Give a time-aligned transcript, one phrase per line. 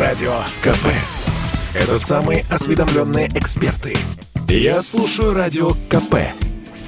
[0.00, 0.86] Радио КП.
[1.74, 3.94] Это самые осведомленные эксперты.
[4.48, 6.14] Я слушаю Радио КП.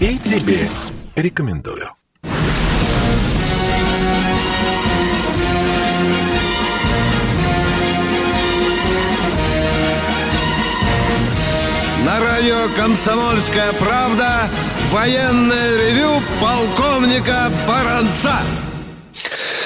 [0.00, 0.66] И тебе
[1.14, 1.90] рекомендую.
[12.06, 14.48] На радио «Комсомольская правда»
[14.90, 18.36] военное ревю полковника Баранца.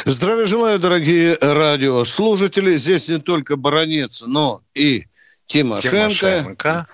[0.08, 2.76] Здравия желаю, дорогие радиослушатели.
[2.76, 5.06] Здесь не только Баранец, но и
[5.46, 5.90] Тимошенко.
[5.90, 6.86] Тимошенко.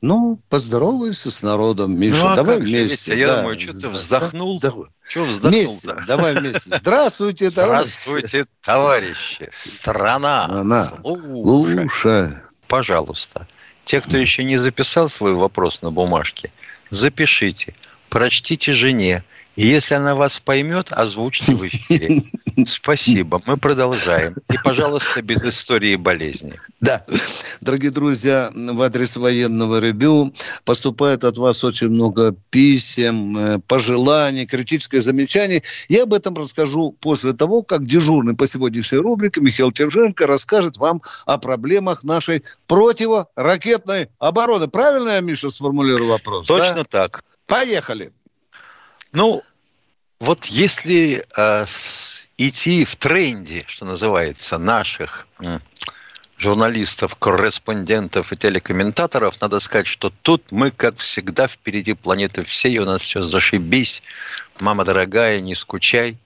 [0.00, 2.18] Ну, поздоровайся с народом, Миша.
[2.18, 3.16] Ну, а давай вместе.
[3.16, 3.36] Я да.
[3.36, 4.58] думаю, что ты вздохнул.
[4.58, 4.72] Да,
[5.08, 5.94] Чего вздохнул вместе.
[6.08, 6.76] Давай вместе.
[6.76, 7.90] Здравствуйте, товарищи.
[7.90, 9.48] Здравствуйте, товарищи.
[9.52, 10.46] Страна.
[10.46, 10.92] Она.
[11.04, 12.30] Слушай.
[12.66, 13.46] Пожалуйста.
[13.84, 16.50] Те, кто еще не записал свой вопрос на бумажке,
[16.90, 17.76] запишите,
[18.08, 19.22] прочтите жене,
[19.58, 22.22] и если она вас поймет, озвучьте в эфире.
[22.68, 23.42] Спасибо.
[23.44, 24.36] Мы продолжаем.
[24.52, 26.52] И, пожалуйста, без истории болезни.
[26.80, 27.04] Да.
[27.60, 30.32] Дорогие друзья, в адрес военного ревю
[30.64, 35.64] поступает от вас очень много писем, э, пожеланий, критических замечаний.
[35.88, 41.02] Я об этом расскажу после того, как дежурный по сегодняшней рубрике Михаил Терженко расскажет вам
[41.26, 44.68] о проблемах нашей противоракетной обороны.
[44.68, 46.46] Правильно я, Миша, сформулирую вопрос?
[46.46, 46.84] Точно да?
[46.84, 47.24] так.
[47.48, 48.12] Поехали.
[49.12, 49.42] Ну,
[50.20, 51.66] вот если э,
[52.36, 55.58] идти в тренде, что называется, наших э,
[56.36, 62.84] журналистов, корреспондентов и телекомментаторов, надо сказать, что тут мы, как всегда, впереди планеты всей, у
[62.84, 64.02] нас все зашибись,
[64.60, 66.16] мама дорогая, не скучай.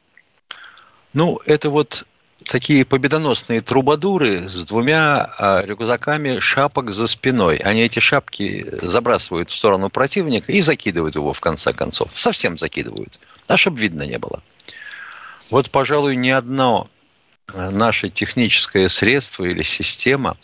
[1.13, 2.07] Ну, это вот
[2.45, 7.57] такие победоносные трубадуры с двумя а, рюкзаками шапок за спиной.
[7.57, 12.11] Они эти шапки забрасывают в сторону противника и закидывают его в конце концов.
[12.15, 13.19] Совсем закидывают.
[13.49, 14.43] А чтобы видно не было.
[15.51, 16.89] Вот, пожалуй, ни одно
[17.53, 20.37] а, наше техническое средство или система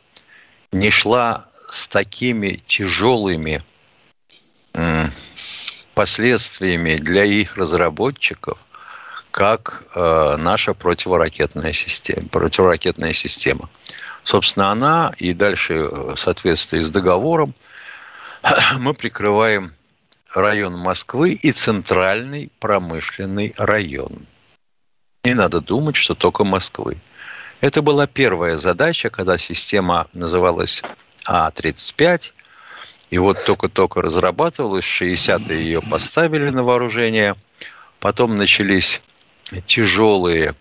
[0.73, 3.63] не шла с такими тяжелыми
[5.95, 8.59] последствиями для их разработчиков,
[9.39, 13.71] как э, наша противоракетная система, противоракетная система.
[14.25, 17.55] Собственно, она и дальше в соответствии с договором
[18.81, 19.75] мы прикрываем
[20.35, 24.27] район Москвы и центральный промышленный район.
[25.23, 26.99] Не надо думать, что только Москвы.
[27.61, 30.83] Это была первая задача, когда система называлась
[31.27, 32.33] А-35,
[33.11, 37.37] и вот только-только разрабатывалась, 60-е ее поставили на вооружение,
[38.01, 39.01] потом начались
[39.67, 40.55] тяжелые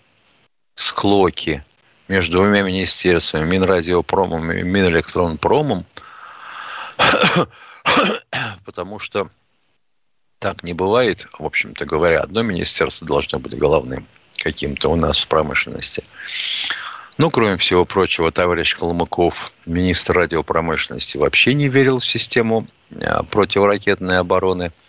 [0.75, 1.63] склоки
[2.07, 5.85] между двумя министерствами, Минрадиопромом и Минэлектронпромом,
[8.65, 9.29] потому что
[10.39, 15.27] так не бывает, в общем-то говоря, одно министерство должно быть главным каким-то у нас в
[15.27, 16.03] промышленности.
[17.17, 22.67] Ну, кроме всего прочего, товарищ Колмыков, министр радиопромышленности, вообще не верил в систему
[23.01, 24.71] а, противоракетной обороны–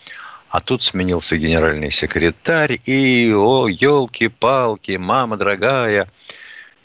[0.51, 6.11] а тут сменился генеральный секретарь, и, о, елки-палки, мама дорогая.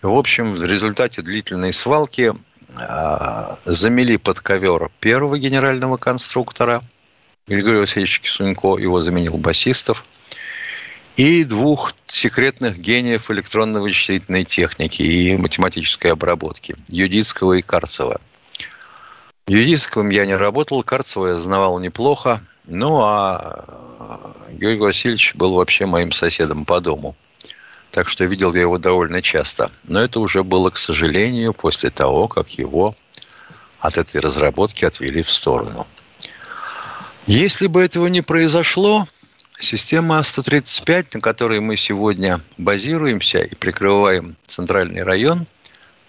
[0.01, 2.33] В общем, в результате длительной свалки
[2.75, 6.83] э, замели под ковер первого генерального конструктора,
[7.47, 10.05] Григория Васильевича Кисунько, его заменил басистов,
[11.15, 18.19] и двух секретных гениев электронно-вычислительной техники и математической обработки, Юдицкого и Карцева.
[19.47, 23.65] Юдицким я не работал, Карцева я знавал неплохо, ну, а
[24.51, 27.15] Георгий Васильевич был вообще моим соседом по дому.
[27.91, 29.71] Так что видел я его довольно часто.
[29.83, 32.95] Но это уже было, к сожалению, после того, как его
[33.79, 35.85] от этой разработки отвели в сторону.
[37.27, 39.07] Если бы этого не произошло,
[39.59, 45.45] система 135, на которой мы сегодня базируемся и прикрываем центральный район,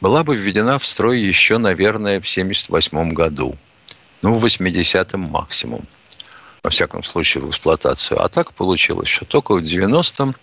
[0.01, 3.57] была бы введена в строй еще, наверное, в 1978 году.
[4.23, 5.87] Ну, в 80-м максимум
[6.65, 8.21] во всяком случае, в эксплуатацию.
[8.21, 10.35] А так получилось, что только в 90-м,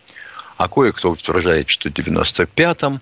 [0.55, 3.01] а кое-кто утверждает, что в 95-м.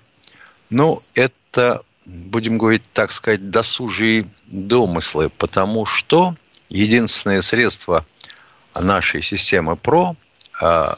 [0.70, 6.34] Ну, это, будем говорить, так сказать, досужие домыслы, потому что
[6.70, 8.06] единственное средство
[8.74, 10.16] нашей системы ПРО,
[10.58, 10.94] а,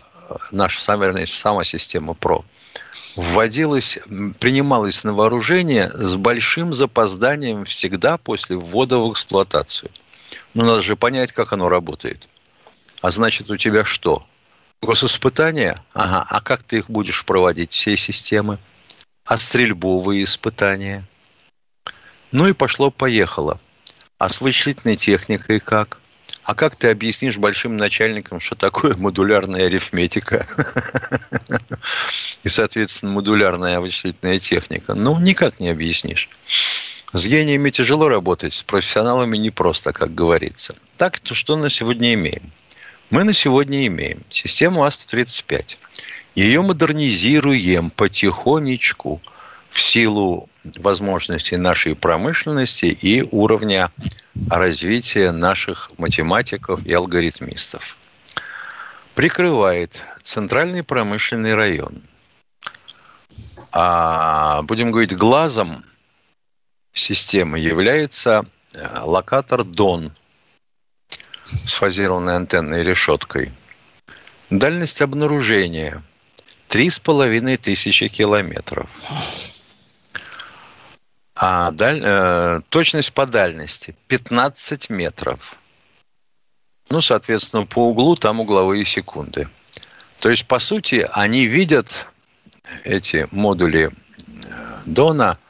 [0.53, 2.45] наша сама, сама система ПРО,
[3.17, 3.99] вводилась,
[4.39, 9.91] принималась на вооружение с большим запозданием всегда после ввода в эксплуатацию–
[10.55, 12.29] ну, надо же понять, как оно работает.
[13.01, 14.27] А значит, у тебя что?
[14.81, 15.83] Госиспытания?
[15.93, 16.27] Ага.
[16.29, 18.59] А как ты их будешь проводить, все системы?
[19.25, 21.07] А стрельбовые испытания?
[22.33, 23.61] Ну и пошло-поехало.
[24.19, 26.02] А с вычислительной техникой как?
[26.45, 30.45] А как ты объяснишь большим начальникам, что такое модулярная арифметика
[32.43, 34.95] и, соответственно, модулярная вычислительная техника?
[34.95, 36.29] Ну, никак не объяснишь.
[37.13, 40.75] С гениями тяжело работать, с профессионалами непросто, как говорится.
[40.97, 42.51] Так, то что на сегодня имеем?
[43.11, 45.77] Мы на сегодня имеем систему АСТ-35.
[46.35, 49.21] Ее модернизируем потихонечку
[49.73, 53.91] в силу возможностей нашей промышленности и уровня
[54.51, 57.97] развития наших математиков и алгоритмистов.
[59.15, 62.03] Прикрывает центральный промышленный район.
[63.73, 65.85] А будем говорить, глазом
[66.93, 68.45] системы является
[68.75, 70.13] э, локатор ДОН
[71.43, 73.53] с фазированной антенной решеткой.
[74.51, 76.03] Дальность обнаружения
[76.69, 78.89] три с половиной тысячи километров.
[81.45, 82.01] А даль...
[82.05, 85.57] э, точность по дальности 15 метров.
[86.91, 89.49] Ну, соответственно, по углу там угловые секунды.
[90.21, 92.07] То есть, по сути, они видят
[92.85, 95.39] эти модули э, Дона–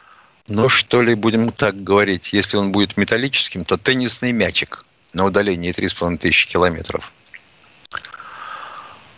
[0.49, 4.85] ну, что ли, будем так говорить, если он будет металлическим, то теннисный мячик
[5.15, 7.13] на удалении 3,5 тысячи километров.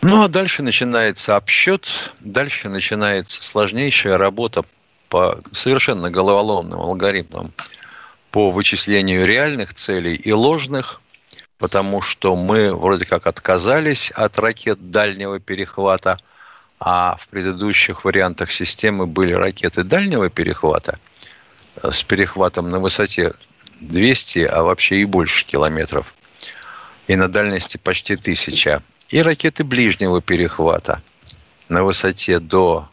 [0.02, 4.64] Ну, а дальше начинается обсчет, дальше начинается сложнейшая работа
[5.14, 7.52] по совершенно головоломным алгоритмам
[8.32, 11.00] по вычислению реальных целей и ложных,
[11.56, 16.16] потому что мы вроде как отказались от ракет дальнего перехвата,
[16.80, 20.98] а в предыдущих вариантах системы были ракеты дальнего перехвата–
[21.56, 23.34] с перехватом на высоте
[23.80, 26.12] 200, а вообще и больше километров,
[27.06, 31.02] и на дальности почти 1000, и ракеты ближнего перехвата
[31.68, 32.88] на высоте до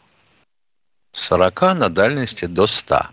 [1.12, 3.06] 40, на дальности до 100.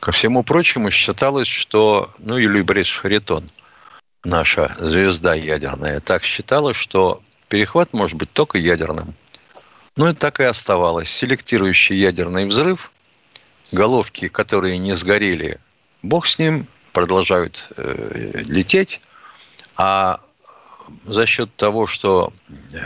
[0.00, 3.50] Ко всему прочему, считалось, что, ну, Юлий Борисович Харитон,
[4.24, 9.14] наша звезда ядерная, так считала, что перехват может быть только ядерным.
[9.96, 11.08] Ну и так и оставалось.
[11.08, 12.92] Селектирующий ядерный взрыв
[13.72, 15.58] головки, которые не сгорели,
[16.02, 19.00] бог с ним, продолжают э, лететь,
[19.76, 20.20] а
[21.04, 22.32] за счет того, что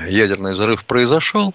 [0.06, 1.54] ядерный взрыв произошел,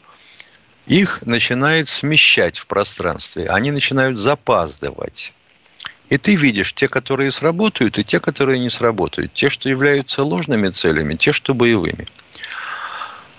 [0.85, 5.33] их начинает смещать в пространстве, они начинают запаздывать.
[6.09, 9.33] И ты видишь те, которые сработают, и те, которые не сработают.
[9.33, 12.07] Те, что являются ложными целями, те, что боевыми.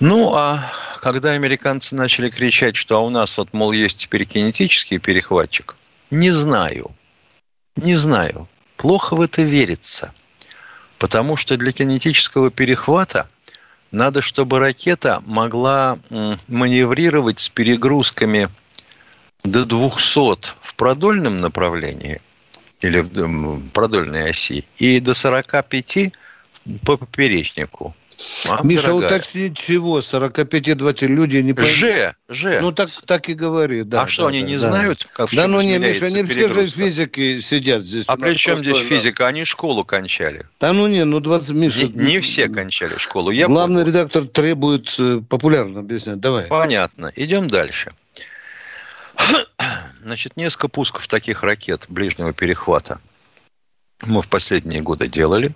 [0.00, 4.98] Ну, а когда американцы начали кричать, что а у нас вот, мол, есть теперь кинетический
[4.98, 5.76] перехватчик,
[6.10, 6.90] не знаю.
[7.76, 8.48] Не знаю.
[8.76, 10.12] Плохо в это верится.
[10.98, 13.28] Потому что для кинетического перехвата
[13.94, 15.98] надо, чтобы ракета могла
[16.48, 18.48] маневрировать с перегрузками
[19.44, 22.20] до 200 в продольном направлении
[22.80, 26.12] или в продольной оси и до 45
[26.84, 27.94] по поперечнику.
[28.48, 29.06] А, Миша, дорогая.
[29.06, 29.98] уточнить чего?
[29.98, 31.74] 45-20 люди не поймут.
[31.74, 32.60] Ж, Ж.
[32.60, 34.02] Ну, так, так и говори, да.
[34.02, 34.68] А да, что, они да, не да.
[34.68, 38.08] знают, как Да, ну не, Миша, они все же физики сидят здесь.
[38.08, 39.26] А при чем здесь физика?
[39.26, 40.46] Они школу кончали.
[40.60, 41.88] Да ну не, ну 20, Миша.
[41.88, 43.30] Не, не все кончали школу.
[43.30, 43.88] Я Главный понял.
[43.88, 46.20] редактор требует э, популярно объяснять.
[46.20, 46.46] Давай.
[46.46, 47.12] Понятно.
[47.16, 47.92] Идем дальше.
[50.02, 53.00] Значит, несколько пусков таких ракет ближнего перехвата
[54.06, 55.54] мы в последние годы делали.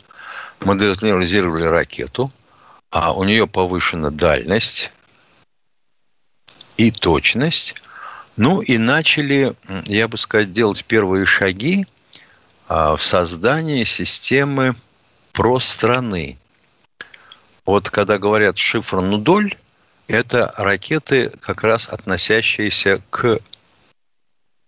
[0.64, 2.32] Модернизировали ракету–
[2.90, 4.93] а у нее повышена дальность
[6.76, 7.75] и точность.
[8.37, 9.55] Ну и начали,
[9.87, 11.86] я бы сказать, делать первые шаги
[12.69, 14.74] а, в создании системы
[15.60, 16.39] страны.
[17.65, 19.56] Вот когда говорят шифр Нудоль,
[20.08, 23.39] это ракеты, как раз относящиеся к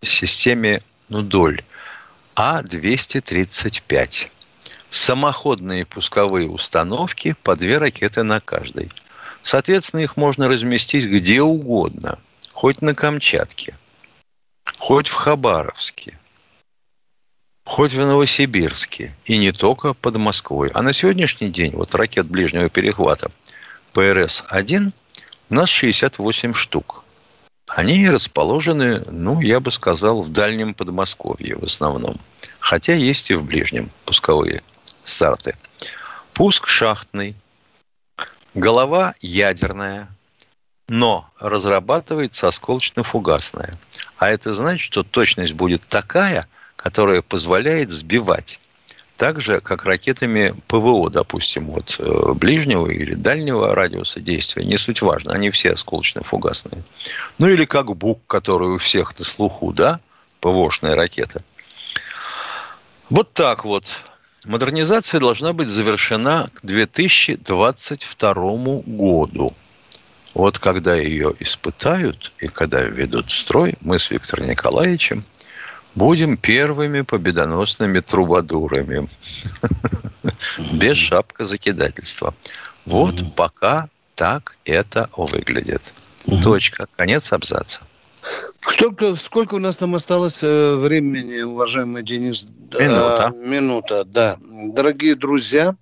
[0.02, 1.64] системе Нудоль
[2.36, 4.28] А-235
[4.90, 8.90] самоходные пусковые установки по две ракеты на каждой.
[9.42, 12.18] Соответственно, их можно разместить где угодно,
[12.52, 13.76] хоть на Камчатке,
[14.78, 16.18] хоть в Хабаровске,
[17.64, 20.70] хоть в Новосибирске, и не только под Москвой.
[20.74, 23.30] А на сегодняшний день вот ракет ближнего перехвата
[23.94, 24.92] ПРС-1
[25.48, 27.04] у нас 68 штук.
[27.68, 32.16] Они расположены, ну, я бы сказал, в дальнем Подмосковье в основном.
[32.58, 34.62] Хотя есть и в ближнем пусковые
[35.02, 35.56] старты.
[36.34, 37.36] Пуск шахтный,
[38.54, 40.08] голова ядерная,
[40.88, 43.78] но разрабатывается осколочно-фугасная.
[44.18, 48.60] А это значит, что точность будет такая, которая позволяет сбивать.
[49.16, 55.02] Так же, как ракетами ПВО, допустим, вот э, ближнего или дальнего радиуса действия, не суть
[55.02, 56.82] важно, они все осколочно-фугасные.
[57.36, 60.00] Ну или как БУК, который у всех на слуху, да,
[60.40, 61.42] ПВОшная ракета.
[63.10, 63.84] Вот так вот
[64.46, 69.54] модернизация должна быть завершена к 2022 году.
[70.34, 75.24] Вот когда ее испытают и когда введут в строй, мы с Виктором Николаевичем
[75.94, 79.08] будем первыми победоносными трубадурами.
[80.80, 82.34] Без шапка закидательства.
[82.86, 85.92] Вот пока так это выглядит.
[86.42, 86.86] Точка.
[86.96, 87.80] Конец абзаца.
[88.68, 92.46] Сколько, сколько у нас там осталось э, времени, уважаемый Денис?
[92.78, 93.26] Минута.
[93.26, 94.36] А, минута, да.
[94.40, 95.74] Дорогие друзья,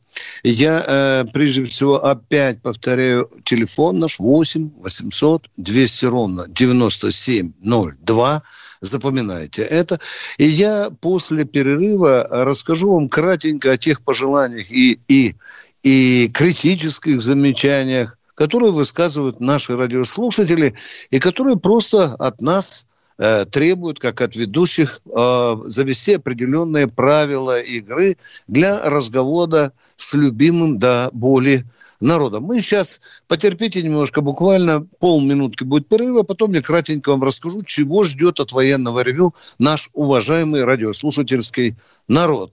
[0.42, 8.42] я э, прежде всего опять повторяю телефон наш 8 800 200 ровно 9702.
[8.80, 9.98] Запоминайте это.
[10.38, 15.34] И я после перерыва расскажу вам кратенько о тех пожеланиях и, и,
[15.82, 20.74] и критических замечаниях, которые высказывают наши радиослушатели
[21.10, 22.86] и которые просто от нас
[23.18, 28.16] э, требуют, как от ведущих, э, завести определенные правила игры
[28.46, 31.64] для разговора с любимым до боли
[31.98, 32.44] народом.
[32.44, 38.38] Мы сейчас, потерпите немножко, буквально полминутки будет перерыва, потом я кратенько вам расскажу, чего ждет
[38.38, 41.74] от военного ревю наш уважаемый радиослушательский
[42.06, 42.52] народ.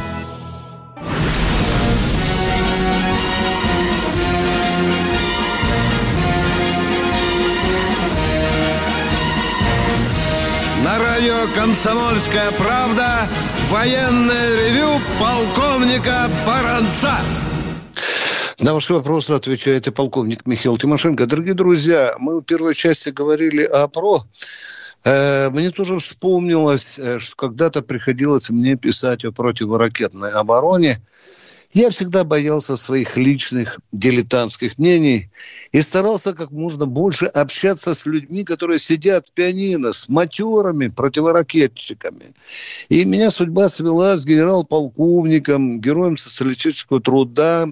[11.21, 13.27] Радио «Комсомольская правда»
[13.69, 17.11] военное ревю полковника Баранца.
[18.57, 21.27] На ваши вопросы отвечает и полковник Михаил Тимошенко.
[21.27, 24.23] Дорогие друзья, мы в первой части говорили о ПРО.
[25.03, 30.97] Э, Мне тоже вспомнилось, э, что когда-то приходилось мне писать о противоракетной обороне.
[31.73, 35.29] Я всегда боялся своих личных дилетантских мнений
[35.71, 42.33] и старался как можно больше общаться с людьми, которые сидят в пианино, с матерами, противоракетчиками.
[42.89, 47.67] И меня судьба свела с генерал-полковником, героем социалистического труда,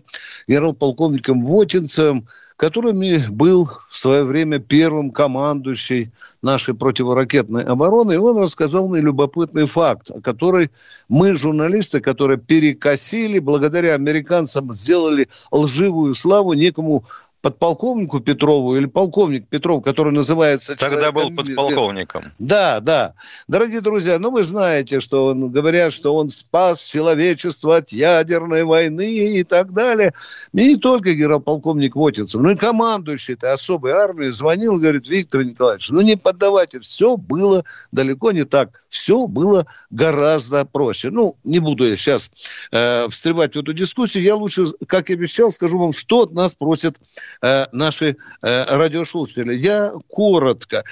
[0.48, 2.26] генерал-полковником Вотинцем,
[2.60, 6.12] которыми был в свое время первым командующий
[6.42, 8.14] нашей противоракетной обороны.
[8.14, 10.70] И он рассказал мне любопытный факт, который
[11.08, 17.06] мы, журналисты, которые перекосили, благодаря американцам сделали лживую славу некому
[17.42, 20.76] подполковнику Петрову или полковник Петров, который называется...
[20.76, 22.24] Тогда был человеком- подполковником.
[22.38, 23.14] да, да.
[23.48, 29.10] Дорогие друзья, ну вы знаете, что он, говорят, что он спас человечество от ядерной войны
[29.10, 30.14] и так далее.
[30.54, 35.44] И не только генерал-полковник Вотинцев, но и командующий этой особой армии звонил и говорит, Виктор
[35.44, 38.82] Николаевич, ну не поддавайте, все было далеко не так.
[38.90, 41.12] Все было гораздо проще.
[41.12, 42.32] Ну, не буду я сейчас
[42.72, 44.24] э, встревать в эту дискуссию.
[44.24, 46.98] Я лучше, как и обещал, скажу вам, что от нас просят
[47.42, 49.56] э, наши э, радиослушатели.
[49.56, 50.84] Я коротко.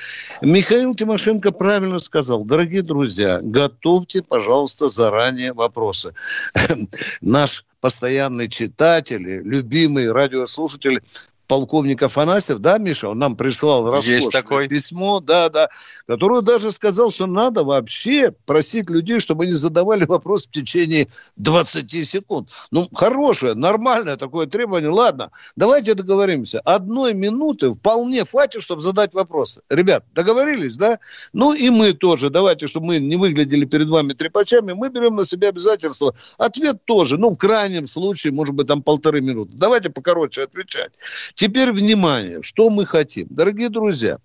[0.42, 2.44] Михаил Тимошенко правильно сказал.
[2.44, 6.14] Дорогие друзья, готовьте, пожалуйста, заранее вопросы.
[7.22, 11.02] Наш постоянный читатель, любимый радиослушатель
[11.48, 15.70] полковник Афанасьев, да, Миша, он нам прислал роскошное письмо, да, да,
[16.06, 22.08] которое даже сказал, что надо вообще просить людей, чтобы они задавали вопрос в течение 20
[22.08, 22.50] секунд.
[22.72, 24.90] Ну, хорошее, нормальное такое требование.
[24.90, 26.60] Ладно, давайте договоримся.
[26.60, 29.62] Одной минуты вполне хватит, чтобы задать вопросы.
[29.70, 31.00] Ребят, договорились, да?
[31.34, 35.24] Ну и мы тоже, давайте, чтобы мы не выглядели перед вами трепачами, мы берем на
[35.24, 36.14] себя обязательство.
[36.38, 39.52] Ответ тоже, ну, в крайнем случае, может быть, там полторы минуты.
[39.56, 40.92] Давайте покороче отвечать.
[41.38, 43.28] Теперь внимание, что мы хотим.
[43.30, 44.18] Дорогие друзья,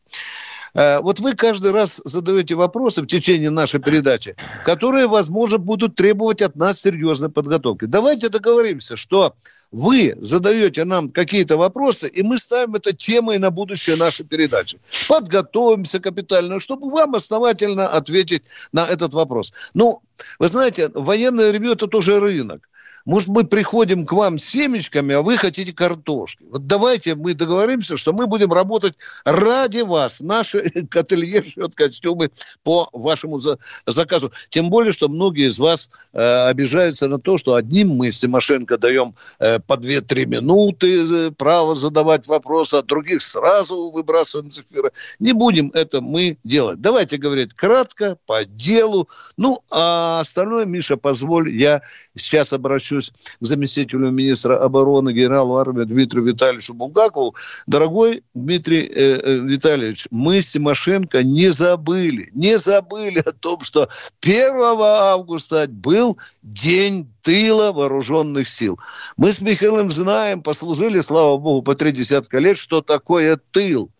[0.73, 6.40] э, вот вы каждый раз задаете вопросы в течение нашей передачи, которые, возможно, будут требовать
[6.40, 7.85] от нас серьезной подготовки.
[7.85, 9.35] Давайте договоримся, что
[9.71, 14.78] вы задаете нам какие-то вопросы, и мы ставим это темой на будущее нашей передачи.
[15.07, 18.42] Подготовимся капитально, чтобы вам основательно ответить
[18.73, 19.52] на этот вопрос.
[19.75, 20.00] Ну,
[20.38, 22.71] вы знаете, военное ревью– это тоже рынок.
[23.04, 26.44] Может, мы приходим к вам с семечками, а вы хотите картошки.
[26.50, 30.21] Вот давайте мы договоримся, что мы будем работать ради вас.
[30.21, 30.59] Наши
[30.94, 32.30] ателье шьет костюмы
[32.62, 34.32] по вашему за заказу.
[34.49, 38.78] Тем более, что многие из вас э, обижаются на то, что одним мы с Тимошенко
[38.78, 44.92] даем э, по 2-3 минуты э, право задавать вопросы, а других сразу выбрасываем с эфира.
[45.18, 46.80] Не будем это мы делать.
[46.80, 49.09] Давайте говорить кратко, по делу.
[49.37, 51.82] Ну, а остальное, Миша, позволь, я
[52.16, 57.35] сейчас обращусь к заместителю министра обороны генералу армии Дмитрию Витальевичу Булгакову.
[57.67, 63.89] Дорогой Дмитрий э, э, Витальевич, мы с Тимошенко не забыли, не забыли о том, что
[64.21, 68.79] 1 августа был день тыла вооруженных сил.
[69.17, 73.91] Мы с Михаилом знаем, послужили, слава богу, по три десятка лет, что такое тыл.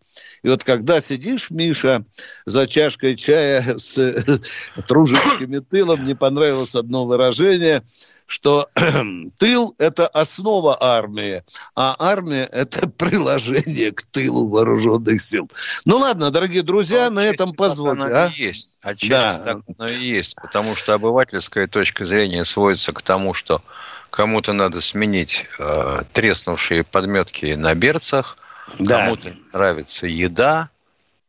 [0.43, 2.05] И вот когда сидишь, Миша,
[2.47, 3.99] за чашкой чая с
[4.89, 7.83] тружениками тылом, мне понравилось одно выражение,
[8.27, 8.69] что
[9.39, 11.43] тыл– это основа армии,
[11.75, 15.51] а армия– это приложение к тылу вооруженных сил.
[15.85, 18.03] Ну ладно, дорогие друзья, ну, на этом позвольте.
[18.05, 18.31] А?
[18.35, 18.79] есть.
[18.83, 19.39] Отчасти да.
[19.39, 23.63] так оно и есть, потому что обывательская точка зрения сводится к тому, что
[24.11, 28.37] кому-то надо сменить э, треснувшие подметки на берцах,
[28.79, 29.05] да.
[29.05, 30.71] Кому-то нравится еда,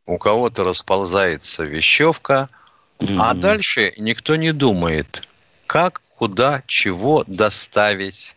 [0.06, 2.48] у кого-то расползается вещевка,
[2.98, 3.16] mm-hmm.
[3.18, 5.26] а дальше никто не думает,
[5.66, 8.36] как, куда, чего доставить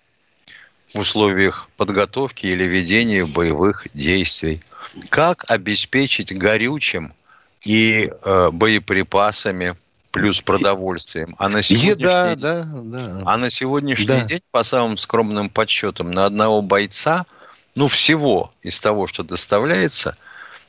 [0.88, 4.62] в условиях подготовки или ведения боевых действий,
[5.10, 7.14] как обеспечить горючим
[7.66, 9.76] и э, боеприпасами
[10.12, 11.36] плюс продовольствием.
[11.38, 13.22] А на сегодняшний, Еда, день, да, да.
[13.26, 14.24] А на сегодняшний да.
[14.24, 17.26] день, по самым скромным подсчетам, на одного бойца–
[17.78, 20.18] ну, всего из того, что доставляется,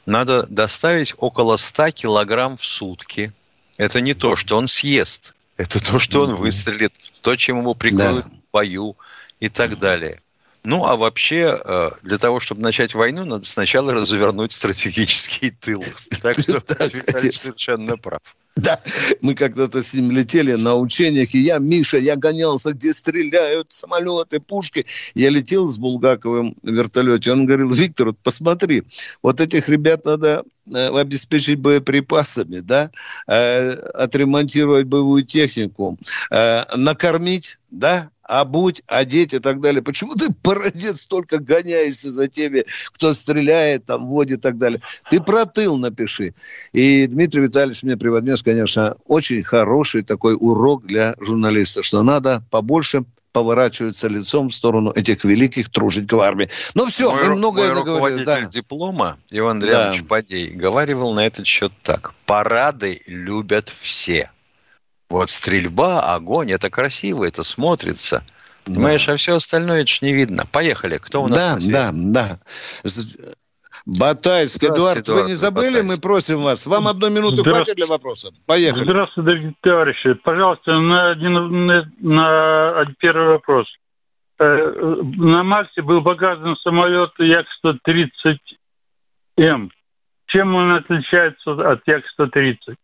[0.05, 3.33] надо доставить около 100 килограмм в сутки.
[3.79, 5.35] Это не то, что он съест.
[5.57, 8.31] Это то, что он выстрелит, то, чем его прикроют да.
[8.31, 8.97] в бою
[9.41, 10.17] и так далее.
[10.65, 15.83] Ну, а вообще, э, для того, чтобы начать войну, надо сначала развернуть стратегический тыл.
[16.21, 16.63] Так что
[16.93, 18.21] Виталий совершенно прав.
[18.59, 18.81] Да,
[19.21, 24.41] мы когда-то с ним летели на учениях, и я, Миша, я гонялся, где стреляют самолеты,
[24.41, 24.85] пушки.
[25.15, 27.31] Я летел с Булгаковым в вертолете.
[27.31, 28.83] Он говорил, Виктор, вот посмотри,
[29.23, 32.91] вот этих ребят надо э, обеспечить боеприпасами, да,
[33.29, 35.97] э, отремонтировать боевую технику,
[36.33, 39.83] э, накормить, да, обуть, одеть и так далее.
[39.83, 44.81] Почему ты, породец, столько гоняешься за теми, кто стреляет, там, водит и так далее?
[45.09, 46.35] Ты про тыл напиши.
[46.73, 53.05] И Дмитрий Витальевич мне преподнес, конечно, очень хороший такой урок для журналиста, что надо побольше
[53.33, 56.49] поворачиваться лицом в сторону этих великих тружеников армии.
[56.75, 58.41] Ну все, мой, мы многое мой руководитель да.
[58.43, 60.09] диплома Иван Андреевич да.
[60.09, 62.15] Падей говаривал на этот счет так.
[62.27, 64.31] Парады любят все.
[65.11, 68.23] Вот стрельба, огонь, это красиво, это смотрится.
[68.67, 68.75] Да.
[68.75, 70.45] Понимаешь, а все остальное это ж не видно.
[70.53, 70.99] Поехали.
[70.99, 71.65] Кто у нас?
[71.65, 72.39] Да, да, да.
[73.87, 75.77] Батайск, Эдуард, Эдуард, вы не забыли?
[75.77, 75.89] Батайск.
[75.89, 76.67] Мы просим вас.
[76.67, 78.33] Вам одну минуту хватит для вопроса?
[78.47, 78.85] Поехали.
[78.85, 80.13] Здравствуйте, дорогие товарищи.
[80.13, 83.67] Пожалуйста, на, один, на, на первый вопрос.
[84.39, 84.73] Э,
[85.17, 89.71] на Марсе был показан самолет Як-130М.
[90.27, 92.77] Чем он отличается от Як-130?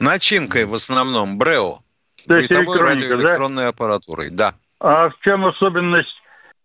[0.00, 1.80] Начинкой в основном, Брео.
[2.26, 3.68] То есть радиоэлектронной да?
[3.68, 4.54] аппаратурой, да.
[4.80, 6.08] А в чем особенность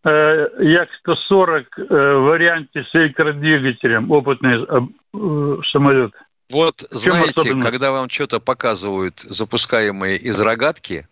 [0.06, 0.10] э,
[0.60, 4.80] Як-140 э, в варианте с электродвигателем, опытный э,
[5.13, 6.13] э самолет?
[6.52, 11.08] Вот, знаете, когда вам что-то показывают, запускаемые из рогатки,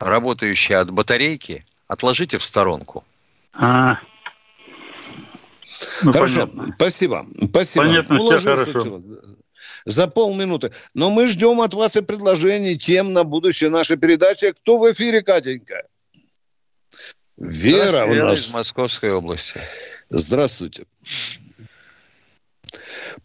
[0.00, 3.04] работающие от батарейки, отложите в сторонку.
[3.52, 3.98] А.
[6.04, 6.66] Ну, Хорошо, понятно.
[6.74, 7.24] спасибо.
[7.50, 7.84] Спасибо.
[7.84, 9.00] Понятно, все хорошо
[9.84, 10.72] за полминуты.
[10.94, 14.52] Но мы ждем от вас и предложений, тем на будущее нашей передачи.
[14.52, 15.82] Кто в эфире, Катенька?
[17.36, 18.46] Вера у нас.
[18.46, 19.58] из Московской области.
[20.10, 20.84] Здравствуйте.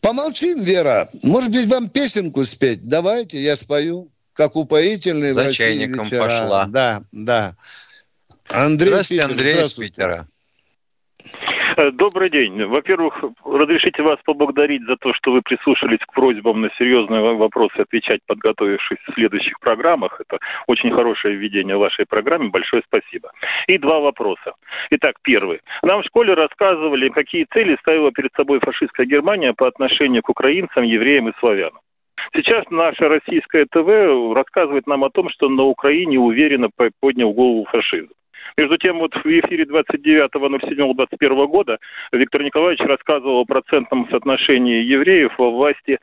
[0.02, 1.10] Помолчим, Вера.
[1.24, 2.88] Может быть, вам песенку спеть?
[2.88, 4.12] Давайте, я спою.
[4.34, 6.22] Как упоительный За в России чайником вечера.
[6.22, 6.66] пошла.
[6.66, 7.56] Да, да.
[8.50, 10.28] Андрей Здравствуйте, Питер, Андрей из Питера.
[11.98, 12.64] Добрый день.
[12.66, 18.22] Во-первых, разрешите вас поблагодарить за то, что вы прислушались к просьбам на серьезные вопросы отвечать,
[18.26, 20.20] подготовившись в следующих программах.
[20.20, 22.50] Это очень хорошее введение в вашей программе.
[22.50, 23.32] Большое спасибо.
[23.68, 24.54] И два вопроса.
[24.92, 25.60] Итак, первый.
[25.84, 30.84] Нам в школе рассказывали, какие цели ставила перед собой фашистская Германия по отношению к украинцам,
[30.84, 31.80] евреям и славянам.
[32.36, 38.10] Сейчас наше российское ТВ рассказывает нам о том, что на Украине уверенно поднял голову фашизм.
[38.58, 41.78] Между тем, вот в эфире 29.07.21 года
[42.12, 46.00] Виктор Николаевич рассказывал о процентном соотношении евреев во власти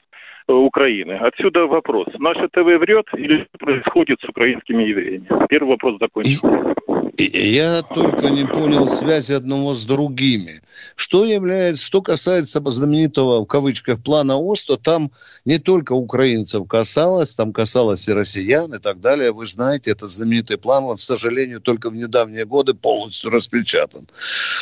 [0.47, 1.13] Украины.
[1.13, 2.07] Отсюда вопрос.
[2.19, 5.27] Наше ТВ врет или происходит с украинскими евреями?
[5.49, 6.75] Первый вопрос закончен.
[7.17, 10.61] Я только не понял связи одного с другими.
[10.97, 15.11] Что является, что касается знаменитого в кавычках плана ОСТО, там
[15.45, 19.33] не только украинцев касалось, там касалось и россиян и так далее.
[19.33, 24.07] Вы знаете, этот знаменитый план, он, к сожалению, только в недавние годы полностью распечатан.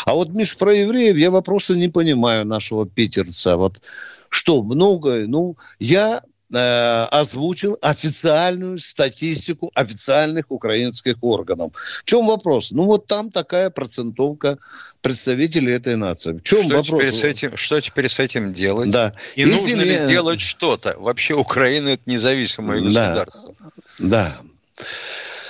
[0.04, 3.56] А вот, Миш, про евреев я вопросы не понимаю нашего питерца.
[3.56, 3.80] Вот
[4.32, 5.26] что, много?
[5.28, 11.72] Ну, я э, озвучил официальную статистику официальных украинских органов.
[11.74, 12.72] В чем вопрос?
[12.72, 14.56] Ну, вот там такая процентовка
[15.02, 16.32] представителей этой нации.
[16.32, 17.00] В чем что вопрос?
[17.00, 18.90] Теперь с этим, что теперь с этим делать?
[18.90, 19.12] Да.
[19.36, 20.96] И Если нужно ли делать что-то?
[20.98, 22.86] Вообще Украина– это независимое да.
[22.86, 23.54] государство.
[23.98, 24.36] Да.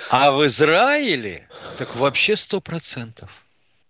[0.09, 3.31] А в Израиле так вообще сто процентов.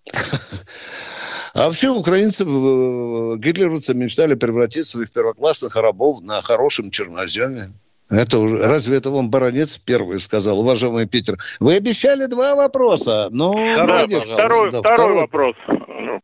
[1.53, 7.69] А вообще украинцы, гитлеровцы мечтали превратить своих первоклассных рабов на хорошем черноземе.
[8.09, 11.37] Это уже, разве это вам баронец первый сказал, уважаемый Питер?
[11.59, 13.53] Вы обещали два вопроса, но...
[13.53, 15.55] Да, да, второй, да, второй, второй вопрос.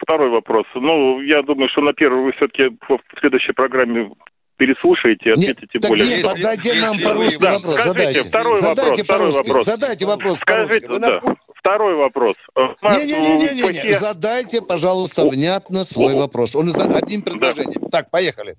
[0.02, 0.66] Второй вопрос.
[0.76, 4.10] Ну, я думаю, что на первый вы все-таки в следующей программе
[4.58, 6.06] переслушаете и ответите нет, более...
[6.06, 8.22] Нет, так дайте нам по-русски да, вопрос, скажите, задайте.
[8.22, 9.66] Второй задайте вопрос, второй вопрос.
[9.66, 11.20] Задайте вопрос Скажите, да.
[11.60, 12.36] Второй вопрос.
[12.56, 16.56] Не-не-не, задайте, пожалуйста, внятно свой вопрос.
[16.56, 17.82] Он за одним предложением.
[17.82, 18.00] Да.
[18.00, 18.56] Так, поехали.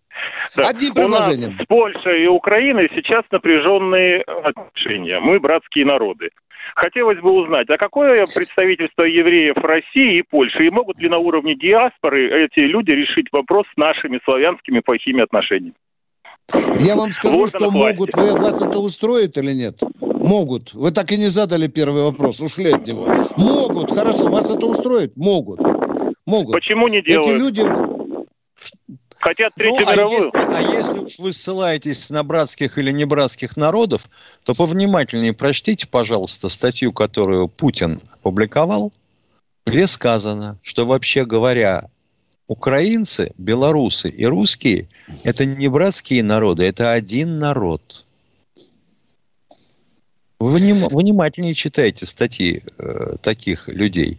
[0.57, 0.69] Да.
[0.69, 1.51] Одним предложением.
[1.51, 5.19] У нас с Польшей и Украиной сейчас напряженные отношения.
[5.21, 6.29] Мы братские народы.
[6.77, 10.67] Хотелось бы узнать, а какое представительство евреев России и Польши?
[10.67, 15.75] И могут ли на уровне диаспоры эти люди решить вопрос с нашими славянскими плохими отношениями?
[16.81, 18.15] Я вам скажу, что могут.
[18.15, 19.81] Вы, вас это устроит или нет?
[20.01, 20.75] Могут.
[20.75, 22.41] Вы так и не задали первый вопрос.
[22.41, 23.09] Ушли от него.
[23.37, 23.93] Могут.
[23.93, 24.31] Хорошо.
[24.31, 25.17] Вас это устроит?
[25.17, 25.61] Могут.
[26.27, 26.55] Могут.
[26.55, 27.37] Почему не делают?
[27.37, 27.65] Эти люди...
[29.19, 30.31] Хотят Третью ну, мировую.
[30.33, 34.09] А если, а если уж вы ссылаетесь на братских или не братских народов,
[34.45, 38.93] то повнимательнее прочтите, пожалуйста, статью, которую Путин опубликовал,
[39.67, 41.91] где сказано, что вообще говоря,
[42.51, 44.89] украинцы, белорусы и русские–
[45.25, 48.05] это не братские народы, это один народ.
[50.41, 50.59] Вы
[50.91, 54.19] внимательнее читайте статьи э, таких людей.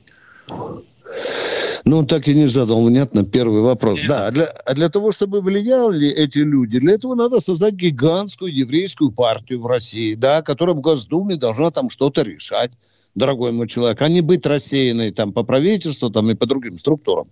[1.84, 4.02] Ну, он так и не задал, внятно, первый вопрос.
[4.08, 8.54] Да, а для, а для того, чтобы влияли эти люди, для этого надо создать гигантскую
[8.54, 12.72] еврейскую партию в России, да, которая в Госдуме должна там что-то решать
[13.16, 17.28] дорогой мой человек, а не быть рассеянной там по правительству там, и по другим структурам.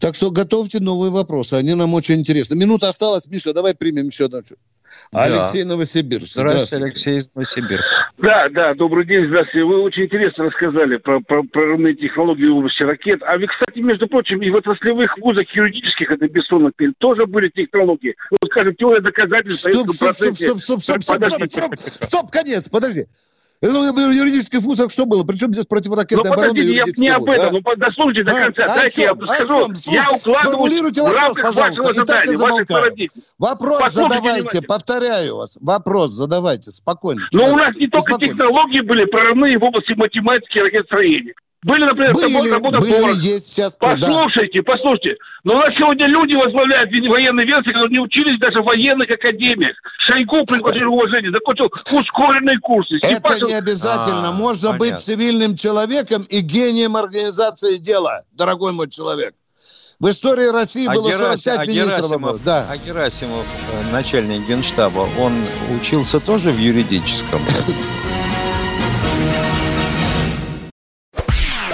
[0.00, 2.56] Так что готовьте новые вопросы, они нам очень интересны.
[2.56, 4.40] Минута осталась, Миша, давай примем еще одну.
[5.12, 5.22] Да.
[5.22, 6.32] Алексей Новосибирск.
[6.32, 8.07] Здравствуйте, здравствуйте, Алексей из Новосибирска.
[8.18, 9.64] Да, да, добрый день, здравствуйте.
[9.64, 13.22] Вы очень интересно рассказали про, про прорывные технологии в области ракет.
[13.22, 18.16] А вы, кстати, между прочим, и в отраслевых вузах юридических, это бессонных тоже были технологии.
[18.30, 19.70] Вот, скажем, теория доказательств.
[19.70, 23.06] Стоп, стоп, стоп, стоп, стоп, стоп, стоп, стоп, стоп, стоп, конец, подожди.
[23.60, 25.24] Ну, в юридических вузах что было?
[25.24, 27.56] Причем здесь противоракетная ну, оборона я не об этом.
[27.56, 27.60] А?
[27.64, 28.64] Ну, дослушайте до конца.
[28.64, 29.72] А, Дайте я скажу.
[29.90, 35.58] Я укладываюсь в рамках пожалуйста, вашего задания, вашей Вопрос Послушайте задавайте, повторяю вас.
[35.60, 37.22] Вопрос задавайте, спокойно.
[37.32, 41.34] Но у нас не только технологии были прорывные в области математики и ракетостроения.
[41.64, 43.14] Были, например, были, работа были, повара.
[43.14, 43.76] есть сейчас.
[43.76, 44.72] Послушайте, да.
[44.72, 45.16] послушайте.
[45.42, 49.74] Но у нас сегодня люди возглавляют военные ведомства, которые не учились даже в военных академиях.
[50.06, 52.98] Шойгу, при уважении, закончил ускоренные курсы.
[53.02, 54.28] Это не обязательно.
[54.28, 54.86] А, Можно понятно.
[54.86, 59.34] быть цивильным человеком и гением организации дела, дорогой мой человек.
[59.98, 61.98] В истории России а было 45 а министров.
[61.98, 62.66] Герасимов, да.
[62.70, 65.34] А Герасимов, э, начальник генштаба, он
[65.76, 67.40] учился тоже в юридическом?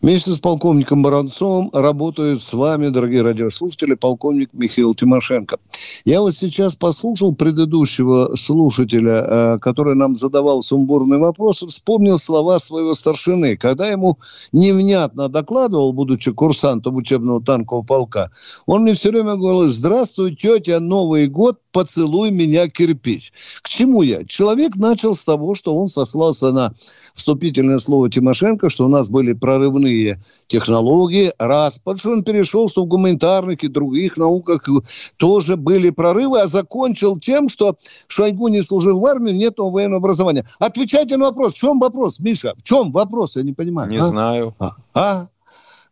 [0.00, 5.58] Вместе с полковником Баранцовым работает с вами, дорогие радиослушатели, полковник Михаил Тимошенко.
[6.04, 12.94] Я вот сейчас послушал предыдущего слушателя, э, который нам задавал сумбурный вопрос, вспомнил слова своего
[12.94, 13.56] старшины.
[13.56, 14.18] Когда ему
[14.52, 18.30] невнятно докладывал, будучи курсантом учебного танкового полка,
[18.66, 23.32] он мне все время говорил, здравствуй, тетя, Новый год, поцелуй меня, кирпич.
[23.62, 24.24] К чему я?
[24.24, 26.72] Человек начал с того, что он сослался на
[27.14, 31.78] вступительное слово Тимошенко, что у нас были прорывные иные технологии, раз.
[31.78, 34.66] Потому что он перешел, что в гуманитарных и других науках
[35.16, 40.46] тоже были прорывы, а закончил тем, что Шойгу не служил в армии, нет военного образования.
[40.58, 41.52] Отвечайте на вопрос.
[41.52, 42.54] В чем вопрос, Миша?
[42.56, 43.36] В чем вопрос?
[43.36, 43.90] Я не понимаю.
[43.90, 44.04] Не а?
[44.04, 44.54] знаю.
[44.58, 44.72] А?
[44.94, 45.26] а?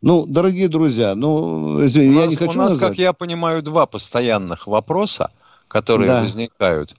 [0.02, 2.90] Ну, дорогие друзья, ну, извини, у я не хочу У нас, назвать.
[2.92, 5.30] как я понимаю, два постоянных вопроса,
[5.68, 6.20] которые да.
[6.20, 6.94] возникают.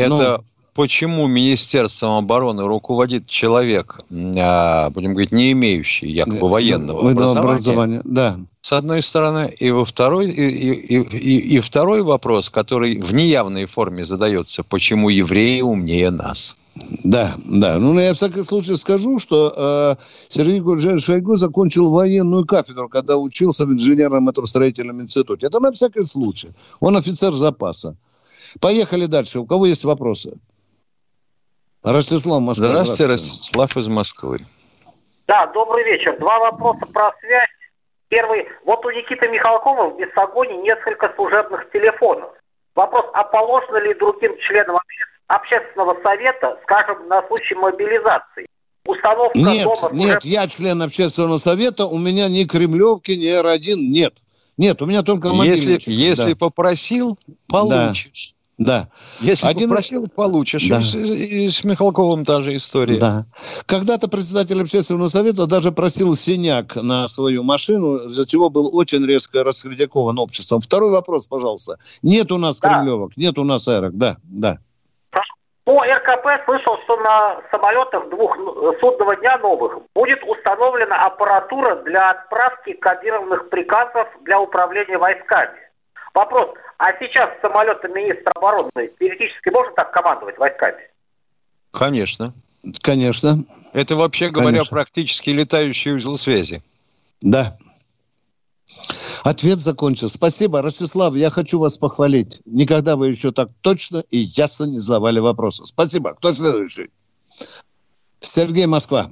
[0.00, 4.00] Это ну, почему Министерством обороны руководит человек,
[4.38, 8.36] а, будем говорить, не имеющий якобы военного образования, образования, да.
[8.62, 13.66] с одной стороны, и во второй, и, и, и, и второй вопрос, который в неявной
[13.66, 16.56] форме задается, почему евреи умнее нас?
[17.04, 17.78] Да, да.
[17.78, 19.52] Ну, я в всяком случае скажу, что
[19.98, 25.46] э, Сергей Гурджиевич Шойгу закончил военную кафедру, когда учился в инженерном этом строительном институте.
[25.48, 26.50] Это на всякий случай.
[26.78, 27.96] Он офицер запаса.
[28.60, 29.40] Поехали дальше.
[29.40, 30.38] У кого есть вопросы?
[31.82, 32.68] Ростислав, Москва.
[32.68, 34.38] Здравствуйте, Ростислав из Москвы.
[35.26, 36.18] Да, добрый вечер.
[36.18, 37.48] Два вопроса про связь.
[38.08, 38.46] Первый.
[38.64, 42.30] Вот у Никиты Михалкова в Бессогоне несколько служебных телефонов.
[42.74, 44.78] Вопрос, а положено ли другим членам
[45.28, 48.46] общественного совета, скажем, на случай мобилизации?
[48.86, 49.90] Установка нет, дома...
[49.92, 54.14] Нет, я член общественного совета, у меня ни Кремлевки, ни Р1 нет.
[54.56, 55.86] Нет, у меня только мобильничек.
[55.86, 56.38] Если, если да.
[56.38, 58.32] попросил, получишь.
[58.32, 58.39] Да.
[59.20, 59.70] Если Один...
[59.70, 60.68] попросил, получишь.
[60.68, 60.80] Да.
[60.80, 62.98] И, с, и с Михалковым та же история.
[62.98, 63.22] Да.
[63.64, 69.42] Когда-то председатель общественного совета даже просил синяк на свою машину, за чего был очень резко
[69.44, 70.60] раскритикован обществом.
[70.60, 71.78] Второй вопрос, пожалуйста.
[72.02, 72.68] Нет у нас да.
[72.68, 73.96] кремлевок, нет у нас эрок.
[73.96, 74.58] Да, да.
[75.64, 78.36] По РКП слышал, что на самолетах двух
[78.80, 85.69] судного дня новых будет установлена аппаратура для отправки кодированных приказов для управления войсками.
[86.14, 90.90] Вопрос, а сейчас самолеты министра обороны теоретически можно так командовать войсками?
[91.70, 92.34] Конечно.
[92.82, 93.36] Конечно.
[93.72, 94.76] Это вообще говоря Конечно.
[94.76, 96.62] практически летающий узел связи.
[97.20, 97.56] Да.
[99.24, 100.08] Ответ закончил.
[100.08, 102.40] Спасибо, Ростислав, я хочу вас похвалить.
[102.46, 105.66] Никогда вы еще так точно и ясно не задавали вопросы.
[105.66, 106.14] Спасибо.
[106.14, 106.90] Кто следующий?
[108.20, 109.10] Сергей Москва.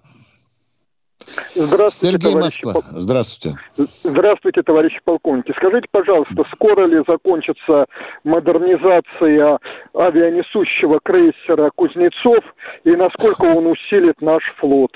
[1.55, 2.73] Здравствуйте, Сергей Москва.
[2.75, 2.83] Пол...
[2.93, 3.59] Здравствуйте.
[3.77, 5.53] Здравствуйте, товарищи полковники.
[5.57, 7.87] Скажите, пожалуйста, скоро ли закончится
[8.25, 9.59] модернизация
[9.95, 12.45] авианесущего крейсера «Кузнецов»
[12.85, 14.93] и насколько он усилит наш флот?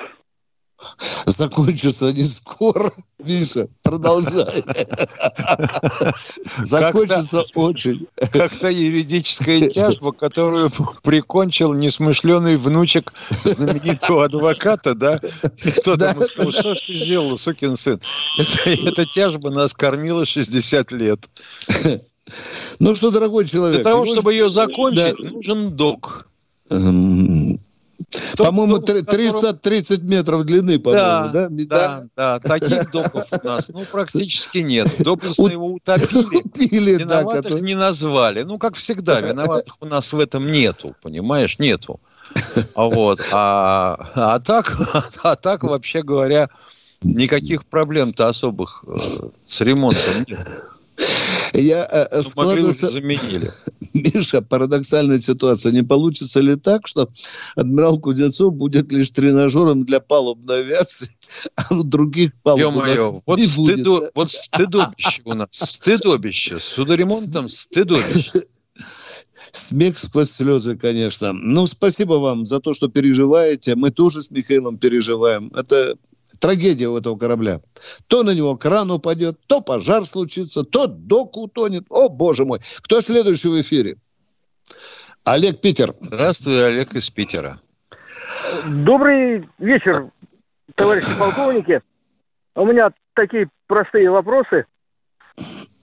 [1.26, 2.92] закончится не скоро.
[3.18, 4.64] Миша, продолжай.
[6.62, 8.06] Закончится очень.
[8.32, 10.70] Как-то юридическая тяжба, которую
[11.02, 15.20] прикончил несмышленый внучек знаменитого адвоката, да?
[15.78, 18.00] Кто там сказал, что ж ты сделал, сукин сын?
[18.64, 21.28] Эта тяжба нас кормила 60 лет.
[22.78, 23.82] Ну что, дорогой человек...
[23.82, 26.26] Для того, чтобы ее закончить, нужен док.
[28.36, 31.48] По-моему, 330 метров длины, по-моему, да?
[31.48, 32.38] Да, да, да.
[32.40, 34.88] Таких допов у нас, ну, практически нет.
[34.98, 38.42] Доблестно его утопили, утопили виноватых да, не назвали.
[38.42, 42.00] Ну, как всегда, виноватых у нас в этом нету, понимаешь, нету.
[42.74, 44.76] А вот, а, а так,
[45.22, 46.48] а так, вообще говоря,
[47.02, 50.62] никаких проблем-то особых э, с ремонтом нет.
[51.54, 52.88] Я э, э складывается...
[52.88, 53.50] заменили.
[53.94, 55.72] Миша, парадоксальная ситуация.
[55.72, 57.08] Не получится ли так, что
[57.56, 61.16] адмирал Кузнецов будет лишь тренажером для палубной авиации,
[61.56, 64.10] а у других палуб у нас вот не стыдо, будет?
[64.14, 65.48] Вот стыдобище у нас.
[65.52, 66.58] Стыдобище.
[66.58, 68.30] С судоремонтом стыдобище.
[69.52, 71.34] Смех сквозь слезы, конечно.
[71.34, 73.74] Ну, спасибо вам за то, что переживаете.
[73.74, 75.52] Мы тоже с Михаилом переживаем.
[75.54, 75.96] Это
[76.42, 77.60] трагедия у этого корабля.
[78.08, 81.84] То на него кран упадет, то пожар случится, то док утонет.
[81.88, 82.58] О, боже мой.
[82.82, 83.96] Кто следующий в эфире?
[85.24, 85.94] Олег Питер.
[86.00, 87.56] Здравствуй, Олег из Питера.
[88.84, 90.10] Добрый вечер,
[90.74, 91.80] товарищи полковники.
[92.56, 94.66] У меня такие простые вопросы.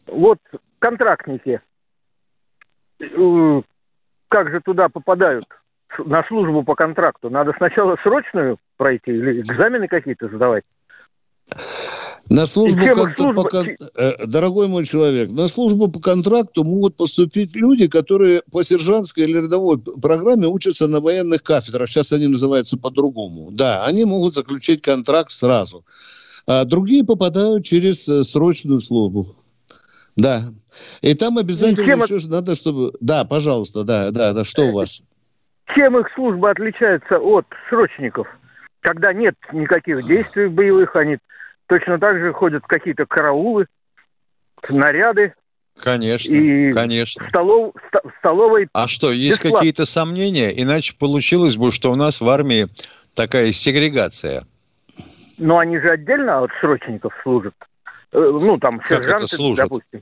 [0.08, 0.40] Вот
[0.80, 1.62] контрактники,
[3.00, 3.62] э,
[4.28, 5.46] как же туда попадают?
[5.98, 7.30] На службу по контракту?
[7.30, 10.64] Надо сначала срочную пройти или экзамены какие-то сдавать?
[12.30, 13.16] На службу, кон...
[13.16, 13.44] служба...
[13.44, 13.66] по...
[13.98, 19.40] Э, дорогой мой человек, на службу по контракту могут поступить люди, которые по сержантской или
[19.40, 21.90] рядовой программе учатся на военных кафедрах.
[21.90, 23.50] Сейчас они называются по-другому.
[23.52, 25.84] Да, они могут заключить контракт сразу.
[26.46, 29.36] а другие попадают через э, срочную службу.
[30.16, 30.44] Да.
[31.02, 32.94] И там обязательно чем еще надо, чтобы...
[33.00, 35.02] Да, пожалуйста, да, да, да, что у вас?
[35.76, 38.28] Чем их служба отличается от срочников?
[38.82, 41.18] Когда нет никаких действий боевых, они
[41.68, 43.68] точно так же ходят в какие-то караулы,
[44.70, 45.34] наряды.
[45.80, 47.24] Конечно, И конечно.
[47.24, 48.68] В, столов, в столовой...
[48.74, 49.60] А что, есть бесплатно.
[49.60, 50.50] какие-то сомнения?
[50.62, 52.68] Иначе получилось бы, что у нас в армии
[53.14, 54.46] такая сегрегация.
[55.42, 57.54] Но они же отдельно от срочников служат.
[58.12, 59.66] Э, Ну, там, Как это сержанты, служат?
[59.70, 60.02] допустим.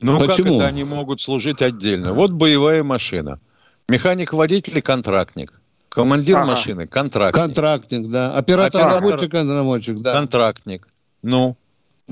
[0.00, 0.58] Ну, Почему?
[0.58, 2.12] как это они могут служить отдельно?
[2.14, 3.40] Вот боевая машина.
[3.88, 5.60] Механик-водитель и контрактник.
[5.90, 6.46] Командир Ага.
[6.46, 7.42] машины– контрактник.
[7.44, 8.36] Контрактник, да.
[8.36, 9.02] Оператор Оператор.
[9.02, 10.12] наводчик, наводчик, да.
[10.14, 10.88] Контрактник.
[11.22, 11.56] Ну.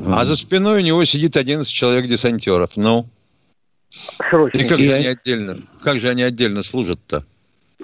[0.06, 2.76] А за спиной у него сидит 11 человек десантеров.
[2.76, 3.08] Ну.
[3.90, 4.68] И Срочники.
[4.68, 5.54] как же они отдельно,
[5.84, 7.24] как же они отдельно служат-то?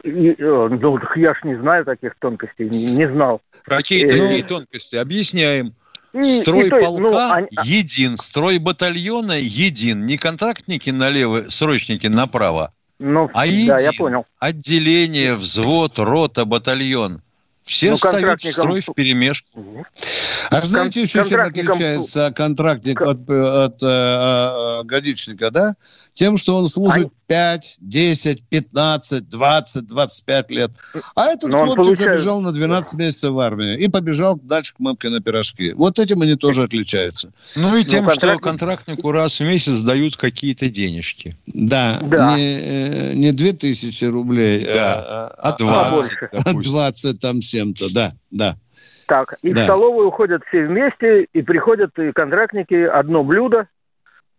[0.05, 3.41] И, э, Ну, я ж не знаю таких тонкостей, не, не знал.
[3.65, 4.97] Какие Э, такие тонкости?
[4.97, 5.75] Объясняем.
[6.15, 10.07] И- Строй и есть, полка ну, они- един, строй батальона един.
[10.07, 14.27] Не контрактники налево, срочники направо, Ну, а да, я понял.
[14.39, 17.23] Отделение, взвод, рота, батальон.
[17.63, 19.85] Все Ну, встают в строй в перемешку.
[20.51, 25.75] А знаете, еще чем отличается контрактник от, от, э, э, годичника, да?
[26.15, 30.71] Тем, что он служит 5, 10, 15, 20, 25 лет.
[31.15, 34.79] А этот Но хлопчик получает- забежал на 12 месяцев в армию и побежал дальше к
[34.81, 35.73] мамке на пирожки.
[35.75, 37.31] Вот этим они тоже отличаются.
[37.57, 41.37] Ну и тем, что контрактник- контрактнику раз в месяц дают какие-то денежки.
[41.47, 42.37] Да, Да.
[42.37, 44.95] Не, э, не 2000 рублей, Да.
[45.39, 46.29] а, А 20, побольше.
[46.33, 46.63] а допустим.
[46.73, 48.57] 20 там с чем-то, да, да.
[49.09, 49.63] Так, и Да.
[49.63, 53.67] в столовую уходят все вместе, и приходят и контрактники, одно блюдо,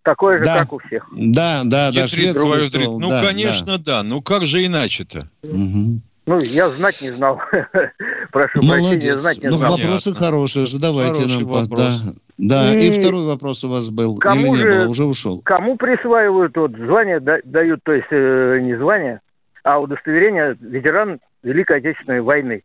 [0.03, 0.59] такое же, Да.
[0.59, 1.07] как у всех.
[1.11, 2.99] Да, да, да, шведский свою стол.
[2.99, 4.03] Ну, да, конечно, да.
[4.03, 5.27] Ну, как же иначе-то?
[5.43, 5.49] да.
[5.51, 6.03] Мгм.
[6.27, 7.41] Ну, я знать не знал.
[8.31, 9.17] Прошу прощения, Молодец.
[9.19, 9.71] знать не Ну, знал.
[9.71, 9.87] Понятно.
[9.91, 11.47] вопросы хорошие, задавайте Хороший нам.
[11.51, 12.13] вопрос.
[12.37, 12.79] Да, да.
[12.79, 12.87] И...
[12.87, 14.17] И второй вопрос у вас был.
[14.19, 15.41] кому Или не же- было, уже ушел.
[15.43, 19.21] Кому присваивают вот звание, да- дают, то есть э, не звание,
[19.63, 22.61] а удостоверение ветеран Великой Отечественной войны.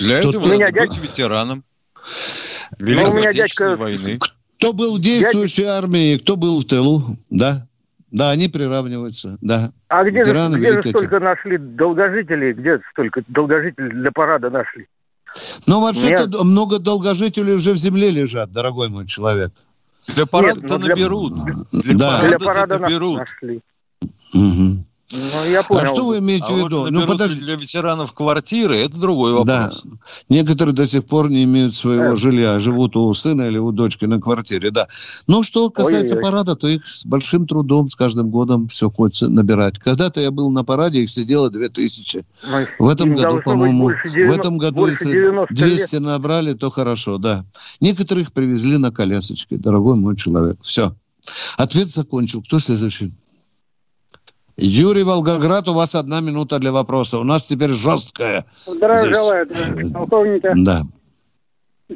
[0.00, 1.64] Для Тут этого меня надо быть дядь- ветераном
[2.78, 4.18] Ну, Великой у меня дядька- войны.
[4.58, 7.66] Кто был в действующей армии, кто был в тылу, да.
[8.10, 9.70] Да, они приравниваются, да.
[9.88, 14.88] А где, же, Ветераны где же столько нашли долгожителей, где столько долгожителей для парада нашли?
[15.68, 19.52] Но вообще-то д- много долгожителей уже в земле лежат, дорогой мой человек.
[20.08, 21.32] Для парада-то ну, для- наберут.
[21.84, 22.20] Для Да.
[22.26, 23.18] Для парада-то парада на- наберут.
[23.18, 23.60] нашли.
[24.34, 24.84] Мгм.
[25.12, 25.80] Ну, я понял.
[25.82, 26.76] А что вы имеете А в вот виду?
[26.78, 27.40] Ну, наберут ли подожди.
[27.40, 29.64] для ветеранов квартиры, это другой Да.
[29.64, 29.82] вопрос.
[30.28, 32.16] Некоторые до сих пор не имеют своего Э.
[32.16, 34.86] жилья, живут у сына или у дочки на квартире, да.
[35.26, 36.30] Ну, что касается Ой-ой-ой.
[36.30, 39.78] парада, то их с большим трудом с каждым годом все хочется набирать.
[39.80, 42.24] Когда-то я был на параде, их сидело 2000.
[42.48, 45.58] Ну, В этом году, по-моему, больше в 90 этом году, если 90 лет.
[45.76, 47.42] 200 набрали, то хорошо, да.
[47.80, 50.58] Некоторых привезли на колясочке, дорогой мой человек.
[50.62, 50.94] Все.
[51.56, 52.42] Ответ закончил.
[52.42, 53.10] Кто следующий?
[54.62, 57.18] Юрий Волгоград, у вас одна минута для вопроса.
[57.18, 58.44] У нас теперь жесткая.
[58.66, 59.16] Здравия Здесь.
[59.16, 60.52] желаю, товарищ полковника.
[60.54, 60.82] Да.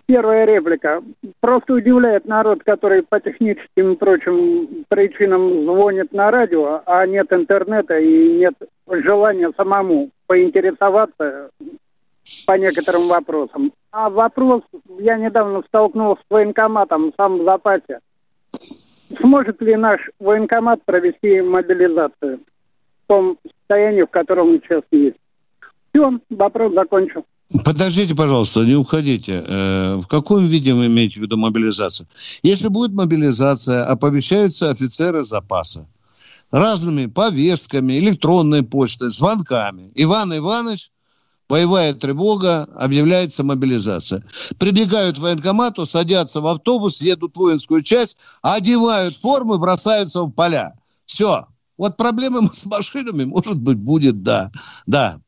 [0.06, 1.02] Первая реплика.
[1.40, 7.98] Просто удивляет народ, который по техническим и прочим причинам звонит на радио, а нет интернета
[7.98, 8.54] и нет
[8.88, 11.50] желания самому поинтересоваться
[12.46, 13.72] по некоторым вопросам.
[13.90, 14.62] А вопрос,
[14.98, 18.00] я недавно столкнулся с военкоматом сам в запасе.
[18.52, 22.40] Сможет ли наш военкомат провести мобилизацию
[23.06, 25.16] том состоянии, в котором он сейчас есть?
[25.92, 27.22] Все, вопрос закончен.
[27.64, 29.44] Подождите, пожалуйста, не уходите.
[29.46, 32.08] Э, В каком виде вы имеете в виду мобилизацию?
[32.42, 35.86] Если будет мобилизация, оповещаются офицеры запаса
[36.50, 39.90] разными повестками, электронной почтой, звонками.
[39.94, 40.90] Иван Иванович,
[41.48, 44.24] боевая тревога, объявляется мобилизация.
[44.58, 50.30] Прибегают к военкомату, садятся в автобус, едут в воинскую часть, одевают форму и бросаются в
[50.30, 50.74] поля.
[51.06, 51.46] Все.
[51.76, 54.50] Вот проблемы с машинами, может быть, будет, да.
[54.86, 55.20] Да.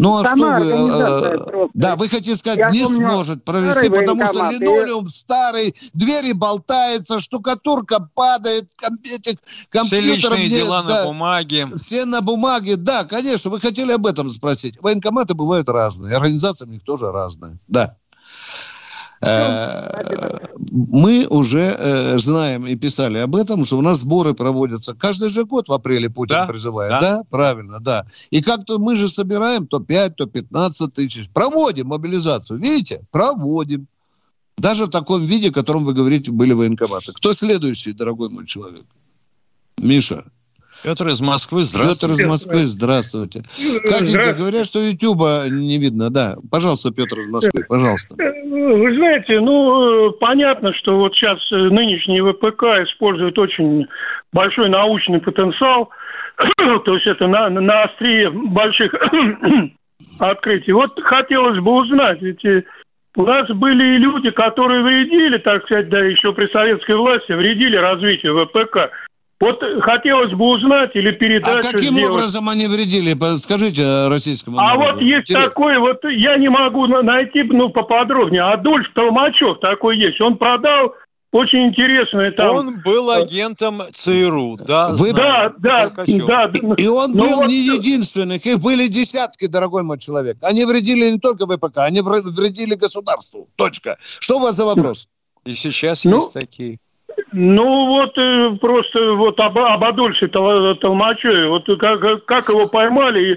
[0.00, 0.70] Ну а Сама что вы...
[0.70, 1.68] э, просто.
[1.74, 5.74] Да, вы хотите сказать, Я не помню сможет провести, потому что военкомат, и- линолеум старый,
[5.92, 10.50] двери болтаются, штукатурка падает, ком- этих Все компьютеров нет.
[10.50, 11.00] дела да.
[11.00, 11.68] на бумаге.
[11.76, 14.80] Все на бумаге, да, конечно, вы хотели об этом спросить.
[14.80, 17.96] Военкоматы бывают разные, организации у них тоже разные, да.
[19.20, 20.38] Э,
[20.70, 25.44] Мы уже э, знаем и писали об этом, что у нас сборы проводятся каждый же
[25.44, 26.90] год в апреле Путин Да, призывает.
[26.90, 27.00] да.
[27.00, 27.22] Да?
[27.30, 28.06] правильно, да.
[28.30, 31.28] И как-то мы же собираем то 5, то 15 тысяч.
[31.30, 33.00] Проводим мобилизацию, видите?
[33.10, 33.86] Проводим.
[34.56, 37.12] Даже в таком виде, о котором вы говорите, были военкоматы.
[37.12, 38.84] Кто следующий, дорогой мой человек?
[39.78, 40.24] Миша.
[40.84, 42.00] Петр из Москвы, здравствуйте.
[42.00, 43.40] Петр из Москвы, здравствуйте.
[43.88, 46.36] Катенька, говорят, что Ютуба не видно, да.
[46.50, 48.14] Пожалуйста, Петр из Москвы, пожалуйста.
[48.18, 53.86] Вы знаете, ну, понятно, что вот сейчас нынешний ВПК использует очень
[54.32, 55.90] большой научный потенциал,
[56.58, 58.94] то есть это на, на острие больших
[60.20, 60.72] открытий.
[60.72, 62.62] Вот хотелось бы узнать, ведь э,
[63.16, 67.76] у нас были и люди, которые вредили, так сказать, да, еще при советской власти, вредили
[67.76, 68.90] развитию ВПК.
[69.40, 71.64] Вот хотелось бы узнать или передать.
[71.64, 72.10] А каким сделать.
[72.10, 73.16] образом они вредили?
[73.36, 74.92] Скажите российскому А народу.
[74.94, 75.48] вот есть Интересно.
[75.48, 78.42] такой, вот я не могу на- найти, ну, поподробнее.
[78.42, 80.20] Адольф Толмачев такой есть.
[80.20, 80.92] Он продал
[81.30, 82.56] очень интересное там...
[82.56, 84.88] Он был агентом ЦРУ, да?
[84.88, 85.12] Вы-.
[85.12, 86.04] Да, да, да.
[86.76, 90.38] И он Ну был вот- не единственный, их были десятки, дорогой мой человек.
[90.42, 93.48] Они вредили не только ВПК, они вре- вредили государству.
[93.54, 93.98] Точка.
[94.00, 95.06] Что у вас за вопрос?
[95.44, 96.78] И сейчас Ну, есть такие.
[97.32, 103.32] Ну вот э, просто вот об, об Адольфе Тол- Толмачеве, вот как, как его поймали.
[103.32, 103.36] и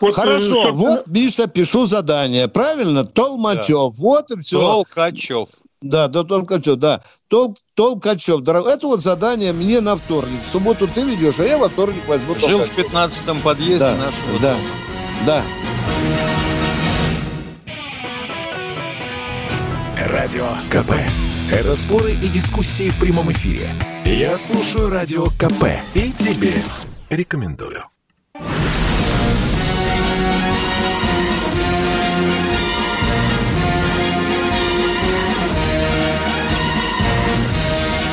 [0.00, 2.48] вот, э, Хорошо, собственно, вот, Миша, пишу задание.
[2.48, 3.04] Правильно?
[3.04, 3.94] Толмачев.
[3.98, 4.60] Вот и все.
[4.60, 5.48] Толкачев.
[5.80, 7.02] Да, да, Толкачев, да.
[7.28, 8.40] Тол, Толкачев.
[8.40, 10.42] Дорогой, это вот задание мне на вторник.
[10.42, 12.86] В субботу ты ведешь, а я во вторник возьму Жил в Толкачева.
[13.06, 14.64] 15-м подъезде Да, нашего да, дома.
[15.26, 15.42] да.
[20.10, 20.92] Радио КП.
[21.50, 23.70] Это споры и дискуссии в прямом эфире.
[24.04, 26.52] Я слушаю Радио КП и тебе
[27.08, 27.84] рекомендую.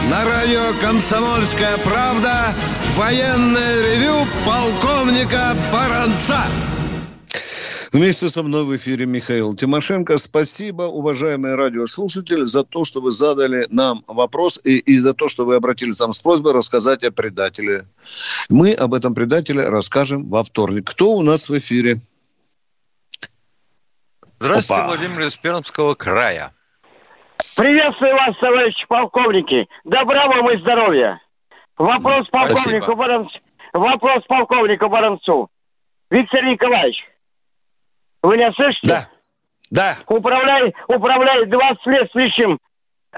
[0.10, 2.54] На радио «Комсомольская правда»
[2.96, 6.40] военное ревю полковника Баранца.
[7.96, 10.18] Вместе со мной в эфире Михаил Тимошенко.
[10.18, 15.46] Спасибо, уважаемые радиослушатели, за то, что вы задали нам вопрос и, и за то, что
[15.46, 17.86] вы обратились нам с просьбой рассказать о предателе.
[18.50, 20.84] Мы об этом предателе расскажем во вторник.
[20.88, 21.96] Кто у нас в эфире?
[24.42, 24.88] Здравствуйте, Опа.
[24.88, 26.52] Владимир из Пермского края.
[27.56, 29.70] Приветствую вас, товарищи полковники.
[29.86, 31.22] Добра вам и здоровья.
[31.78, 32.96] Вопрос полковнику Спасибо.
[32.98, 33.40] Баранцу.
[33.72, 35.50] Вопрос полковнику Баранцу.
[36.10, 36.98] Виктор Николаевич,
[38.26, 38.88] вы меня слышите?
[38.90, 39.08] Да.
[39.72, 39.96] Да.
[40.08, 42.60] Управляет, управляет 20 лет с лишним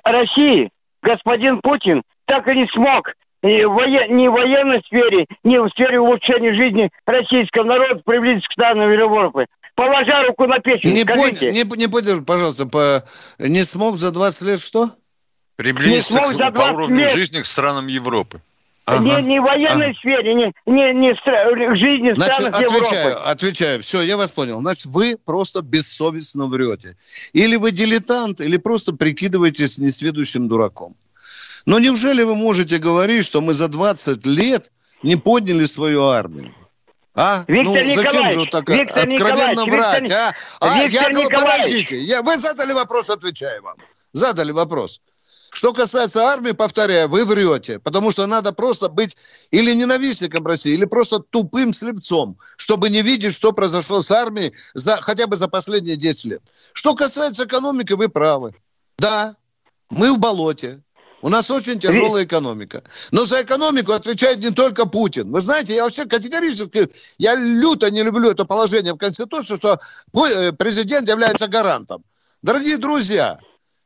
[0.04, 0.70] России
[1.04, 5.70] господин Путин так и не смог ни в, вое- ни в военной сфере, ни в
[5.72, 9.46] сфере улучшения жизни российского народа приблизиться к странам Европы.
[9.76, 11.40] Положа руку на печень, Не скажите.
[11.52, 13.04] понял, не, не понял, пожалуйста, по,
[13.38, 14.88] не смог за 20 лет что?
[15.56, 17.12] Приблизиться Не смог к- за по 20 уровню лет.
[17.12, 18.42] жизни к странам Европы.
[18.88, 23.30] Не, не в военной сфере, не, не, не в жизни Значит, странах отвечаю, Европы.
[23.30, 23.82] отвечаю.
[23.82, 24.62] Все, я вас понял.
[24.62, 26.96] Значит, вы просто бессовестно врете.
[27.34, 30.96] Или вы дилетант, или просто прикидываетесь несведущим дураком.
[31.66, 34.72] Но неужели вы можете говорить, что мы за 20 лет
[35.04, 36.54] не подняли свою армию?
[37.14, 37.44] А?
[37.48, 40.34] Виктор ну, зачем же вот так Виктор откровенно Николаевич, врать, Виктор- а?
[40.62, 41.64] А, Виктор я говорю, Николаевич.
[41.64, 43.76] подождите, я, вы задали вопрос, отвечаю вам.
[44.14, 45.02] Задали вопрос.
[45.58, 49.18] Что касается армии, повторяю, вы врете, потому что надо просто быть
[49.50, 54.98] или ненавистником России, или просто тупым слепцом, чтобы не видеть, что произошло с армией за,
[54.98, 56.42] хотя бы за последние 10 лет.
[56.74, 58.54] Что касается экономики, вы правы.
[59.00, 59.36] Да,
[59.90, 60.80] мы в болоте.
[61.24, 62.84] У нас очень тяжелая экономика.
[63.10, 65.32] Но за экономику отвечает не только Путин.
[65.32, 66.88] Вы знаете, я вообще категорически,
[67.18, 69.80] я люто не люблю это положение в Конституции, что
[70.14, 72.04] э, президент является гарантом.
[72.44, 73.40] Дорогие друзья,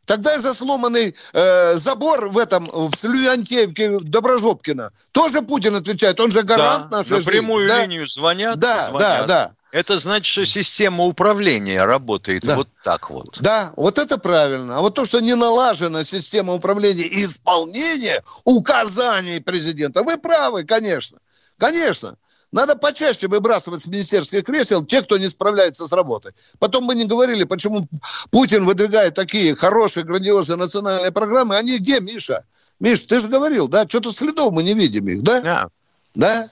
[0.06, 6.42] Тогда за сломанный э, забор в этом, в Слюянтеевке Доброжопкина, тоже Путин отвечает, он же
[6.44, 7.76] гарант Да, нашей на прямую жизни.
[7.78, 7.86] Да.
[7.86, 8.60] линию звонят.
[8.60, 9.20] Да, звонят.
[9.22, 9.52] да, да.
[9.72, 12.58] Это значит, что система управления работает Да.
[12.58, 13.38] вот так вот.
[13.40, 14.78] Да, вот это правильно.
[14.78, 21.20] А вот то, что не налажена система управления и исполнения указаний президента, вы правы, конечно.
[21.58, 22.16] Конечно.
[22.52, 26.34] Надо почаще выбрасывать с министерских кресел тех, кто не справляется с работой.
[26.60, 27.88] Потом мы не говорили, почему
[28.30, 31.56] Путин выдвигает такие хорошие, грандиозные национальные программы.
[31.56, 32.44] Они где, Миша?
[32.80, 33.88] Миш, ты же говорил, да?
[33.88, 35.42] Что-то следов мы не видим их, да?
[35.42, 35.68] Да.
[36.14, 36.50] Да?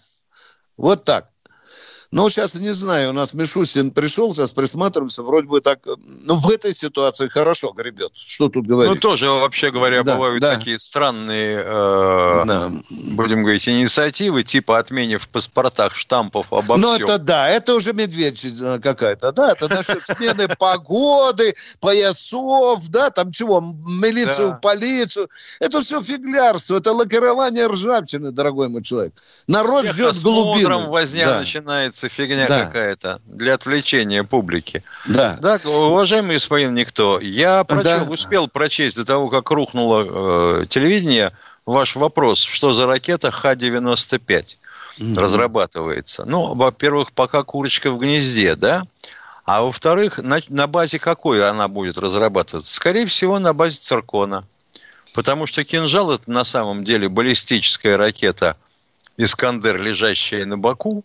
[0.78, 1.30] Вот так.
[2.12, 6.36] Ну, сейчас не знаю, у нас Мишустин пришел, сейчас присматриваемся, вроде бы так, э, ну,
[6.38, 8.12] в этой ситуации хорошо гребет.
[8.16, 8.91] Что тут говорить?
[8.91, 10.55] Ну, тоже, вообще говоря, Да, бывают да.
[10.55, 12.72] такие странные, э, Да.
[13.12, 18.43] будем говорить, инициативы, типа отмене в паспортах штампов обо Ну, это да, это уже медведь
[18.60, 25.30] э, какая-то, да, это насчет смены погоды, поясов, да, там чего, милицию, полицию.
[25.60, 29.14] Это все фиглярство, это лакирование ржавчины, дорогой мой человек.
[29.45, 30.89] Народ ждет Техосмотром глубину.
[30.89, 31.39] возня Да.
[32.04, 32.66] Начинается фигня Да.
[32.66, 34.84] какая-то для отвлечения публики.
[35.08, 35.38] Да.
[35.41, 38.12] Так, уважаемый господин Никто, я прочел, Да.
[38.12, 41.32] успел прочесть до того, как рухнуло э, телевидение,
[41.66, 44.58] ваш вопрос, что за ракета Х-95.
[45.16, 46.26] разрабатывается?
[46.26, 48.84] Ну, во-первых, пока курочка в гнезде, да?
[49.45, 52.74] А во-вторых, на, на базе какой она будет разрабатываться?
[52.74, 54.45] Скорее всего, на базе циркона.
[55.16, 58.58] Потому что кинжал это на самом деле баллистическая ракета
[59.18, 61.04] Искандер, лежащая на боку,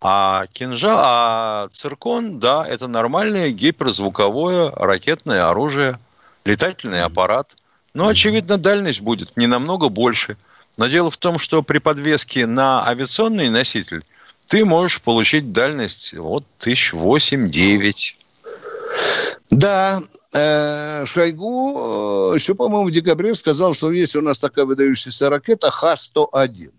[0.00, 5.98] а кинжал, а циркон, да, это нормальное гиперзвуковое ракетное оружие,
[6.44, 7.54] летательный аппарат.
[7.92, 10.36] Но, очевидно, дальность будет не намного больше.
[10.78, 14.04] Но дело в том, что при подвеске на авиационный носитель
[14.46, 18.16] ты можешь получить дальность вот тысяч восемь-девять.
[19.50, 20.00] Да,
[20.34, 25.70] э, Шойгу э, еще, по-моему, в декабре сказал, что есть у нас такая выдающаяся ракета
[25.70, 26.70] Х-101.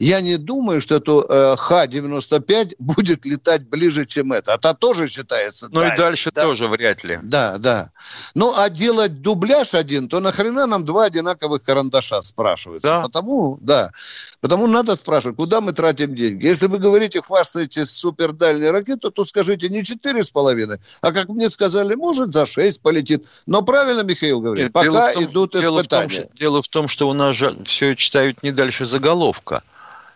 [0.00, 4.54] Я не думаю, что эту э, Х-95 будет летать ближе, чем это.
[4.54, 6.42] А та тоже считается Ну и дальше да?
[6.42, 7.18] тоже вряд ли.
[7.22, 7.90] Да, да.
[8.34, 12.90] Ну, а делать дубляж один, то нахрена нам два одинаковых карандаша спрашивается?
[12.90, 13.02] Да.
[13.02, 13.92] Потому, да.
[14.40, 16.46] Потому надо спрашивать, куда мы тратим деньги.
[16.46, 21.50] Если вы говорите, хвастаетесь супердальной ракетой, то скажите не четыре с половиной, а как мне
[21.50, 23.26] сказали, может, за шесть полетит.
[23.44, 26.08] Но правильно Михаил говорит, Нет, пока том, идут дело испытания.
[26.08, 29.62] В том, что, дело в том, что у нас же все читают не дальше заголовка.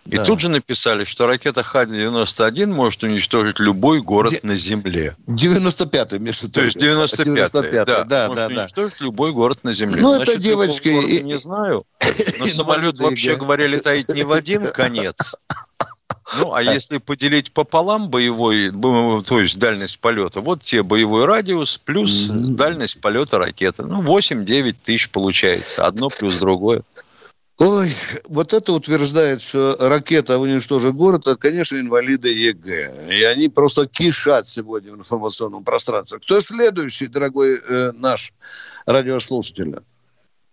[0.06, 0.24] И да.
[0.24, 4.40] тут же написали, что ракета Х-91 может уничтожить любой город Де...
[4.42, 5.14] на Земле.
[5.26, 9.04] 95-й, между То есть 95-й, 95 да, да, может да, уничтожить да.
[9.06, 10.02] любой город на Земле.
[10.02, 10.88] Ну, это девочки...
[10.88, 11.22] И...
[11.22, 11.84] Не знаю,
[12.38, 15.34] но самолет, вообще говоря, летает не в один конец.
[16.38, 18.70] Ну, а если поделить пополам боевой,
[19.22, 22.54] то есть дальность полета, вот тебе боевой радиус плюс mm-hmm.
[22.54, 23.84] дальность полета ракеты.
[23.84, 25.86] Ну, 8-9 тысяч получается.
[25.86, 26.82] Одно плюс другое.
[27.60, 27.86] Ой,
[28.28, 33.08] вот это утверждает, что ракета уничтожит город, это, конечно, инвалиды ЕГЭ.
[33.12, 36.18] И они просто кишат сегодня в информационном пространстве.
[36.18, 38.32] Кто следующий, дорогой э, наш
[38.86, 39.76] радиослушатель?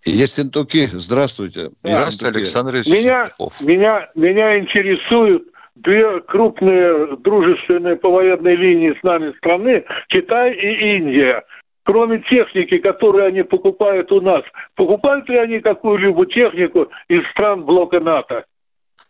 [0.06, 1.70] Ессентуки, здравствуйте.
[1.82, 3.32] Здравствуйте, Александр меня,
[3.62, 5.44] меня, меня интересуют
[5.76, 11.44] две крупные дружественные по военной линии с нами страны, Китай и Индия
[11.92, 14.44] кроме техники, которую они покупают у нас,
[14.76, 18.46] покупают ли они какую-либо технику из стран блока НАТО?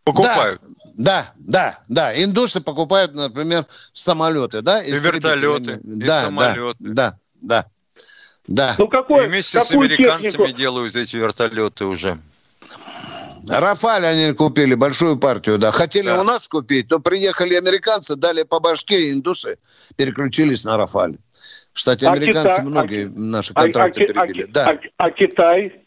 [0.03, 0.59] Покупают.
[0.97, 2.23] Да, да, да.
[2.23, 4.83] Индусы покупают, например, самолеты, да?
[4.83, 6.77] И вертолеты, да, и самолеты.
[6.79, 7.65] Да, да,
[8.47, 8.73] да.
[8.79, 10.57] Ну, какой, и вместе с американцами технику?
[10.57, 12.17] делают эти вертолеты уже.
[13.47, 15.71] Рафаль они купили, большую партию, да.
[15.71, 16.19] Хотели да.
[16.19, 19.59] у нас купить, но приехали американцы, дали по башке, и индусы
[19.97, 21.15] переключились на Рафаль.
[21.73, 24.43] Кстати, а американцы а многие а, наши контракты а, перебили.
[24.43, 24.79] А, да.
[24.97, 25.81] а, а Китай?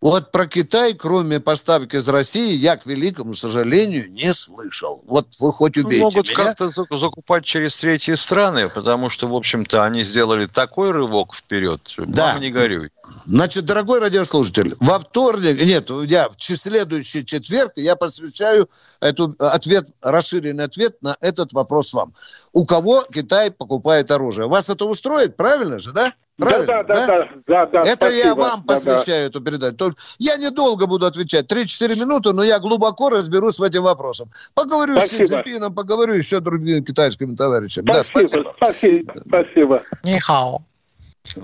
[0.00, 5.02] Вот про Китай, кроме поставки из России, я, к великому сожалению, не слышал.
[5.06, 6.36] Вот вы хоть ну, убейте Могут меня.
[6.36, 11.82] как-то закупать через третьи страны, потому что, в общем-то, они сделали такой рывок вперед.
[11.98, 12.28] Да.
[12.28, 12.88] Мама, не горюй.
[13.02, 18.70] Значит, дорогой радиослушатель, во вторник, нет, я в следующий четверг я посвящаю
[19.00, 22.14] эту ответ, расширенный ответ на этот вопрос вам.
[22.52, 24.48] У кого Китай покупает оружие?
[24.48, 26.12] Вас это устроит, правильно же, да?
[26.36, 28.26] Правильно, да, да, да, да, да, Это спасибо.
[28.26, 29.94] я вам посвящаю да, эту передачу.
[30.18, 34.30] Я недолго буду отвечать, 3-4 минуты, но я глубоко разберусь в этим вопросом.
[34.54, 35.24] Поговорю спасибо.
[35.24, 37.84] с Си Цзепином, поговорю еще с другими китайскими товарищами.
[37.92, 38.54] Спасибо, да, спасибо.
[38.56, 39.14] Спасибо.
[39.26, 39.82] спасибо.
[40.02, 40.62] Нихао.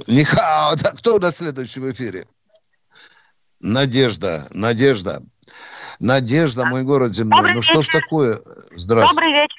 [0.06, 0.74] Нихао.
[0.82, 2.26] Да, кто у нас следующий в эфире?
[3.60, 5.22] Надежда, Надежда.
[6.00, 7.38] Надежда, мой город земной.
[7.38, 7.72] Добрый ну вечер.
[7.72, 8.38] что ж такое?
[8.74, 9.14] Здравствуйте.
[9.14, 9.55] Добрый вечер.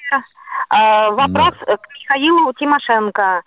[0.70, 1.76] А, вопрос да.
[1.76, 3.42] к Михаилу Тимошенко.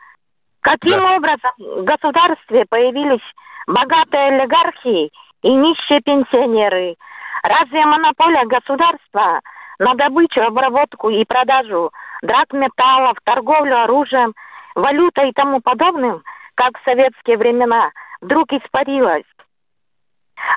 [0.62, 1.16] Каким да.
[1.16, 3.24] образом в государстве появились
[3.68, 6.96] богатые олигархи и нищие пенсионеры?
[7.44, 9.42] Разве монополия государства
[9.80, 11.92] на добычу, обработку и продажу
[12.22, 14.34] драгметаллов, торговлю оружием,
[14.76, 16.22] валютой и тому подобным,
[16.54, 17.92] как в советские времена,
[18.22, 19.26] вдруг испарилась?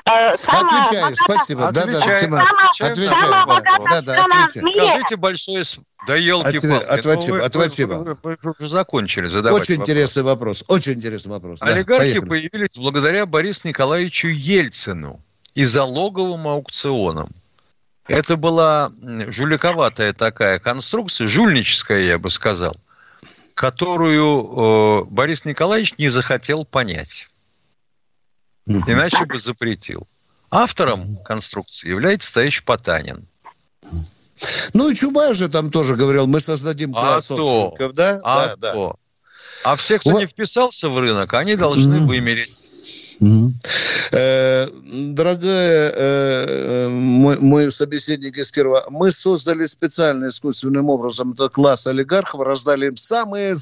[0.07, 1.71] Э, отвечаю, спасибо.
[1.71, 2.43] Да, да, Тима,
[2.79, 3.45] отвечаю.
[3.89, 4.73] Да, да, отвечаю.
[4.73, 5.63] Скажите большое...
[6.07, 6.85] Да елки-палки.
[6.85, 7.87] Отвечаю, отвечаю.
[7.87, 9.89] Вы, вы, вы, вы уже закончили задавать Очень вопрос.
[9.89, 10.65] интересный вопрос.
[10.67, 11.61] Очень интересный вопрос.
[11.61, 15.19] Олигархи да, появились благодаря Борису Николаевичу Ельцину
[15.55, 17.29] и залоговым аукционам.
[18.07, 18.91] Это была
[19.27, 22.75] жуликоватая такая конструкция, жульническая, я бы сказал,
[23.55, 27.29] которую э, Борис Николаевич не захотел понять.
[28.65, 30.07] Иначе бы запретил.
[30.49, 33.27] Автором конструкции является товарищ Потанин.
[34.73, 38.19] Ну и Чубайс же там тоже говорил, мы создадим класс а собственников, да?
[38.23, 38.87] А да, то.
[38.87, 38.95] Да.
[39.63, 40.19] А все, кто вот.
[40.19, 42.05] не вписался в рынок, они должны mm-hmm.
[42.05, 43.17] вымереть.
[43.21, 43.49] Mm-hmm.
[44.11, 44.67] Э,
[45.13, 52.41] дорогая, э, мой, мой собеседник из Кирова, мы создали специально искусственным образом этот класс олигархов,
[52.41, 53.55] раздали им самые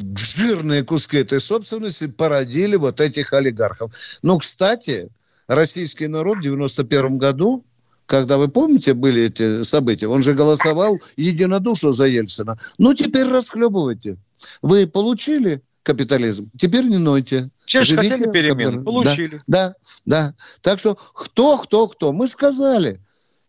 [0.00, 3.92] жирные куски этой собственности породили вот этих олигархов.
[4.22, 5.08] Но, кстати,
[5.46, 7.64] российский народ в 91 году
[8.06, 12.56] когда, вы помните, были эти события, он же голосовал единодушно за Ельцина.
[12.78, 14.16] Ну, теперь расхлебывайте.
[14.62, 17.50] Вы получили капитализм, теперь не нойте.
[17.64, 19.42] Все же хотели перемен, получили.
[19.46, 19.74] Да,
[20.04, 20.34] да, да.
[20.60, 22.12] Так что кто, кто, кто.
[22.12, 23.00] Мы сказали,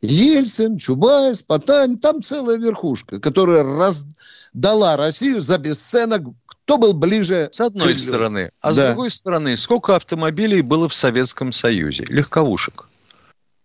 [0.01, 6.23] Ельцин, Чубайс, Потань, там целая верхушка, которая раздала Россию за бесценок
[6.67, 7.47] кто был ближе?
[7.49, 7.99] С одной к...
[7.99, 8.51] стороны.
[8.59, 8.83] А да.
[8.83, 12.03] с другой стороны, сколько автомобилей было в Советском Союзе?
[12.09, 12.89] Легковушек.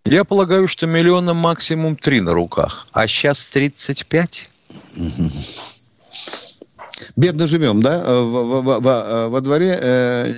[0.04, 2.86] Я полагаю, что миллиона максимум три на руках.
[2.92, 4.48] А сейчас 35?
[7.16, 8.22] Бедно живем, да?
[8.22, 10.34] Во, во, во, во дворе э,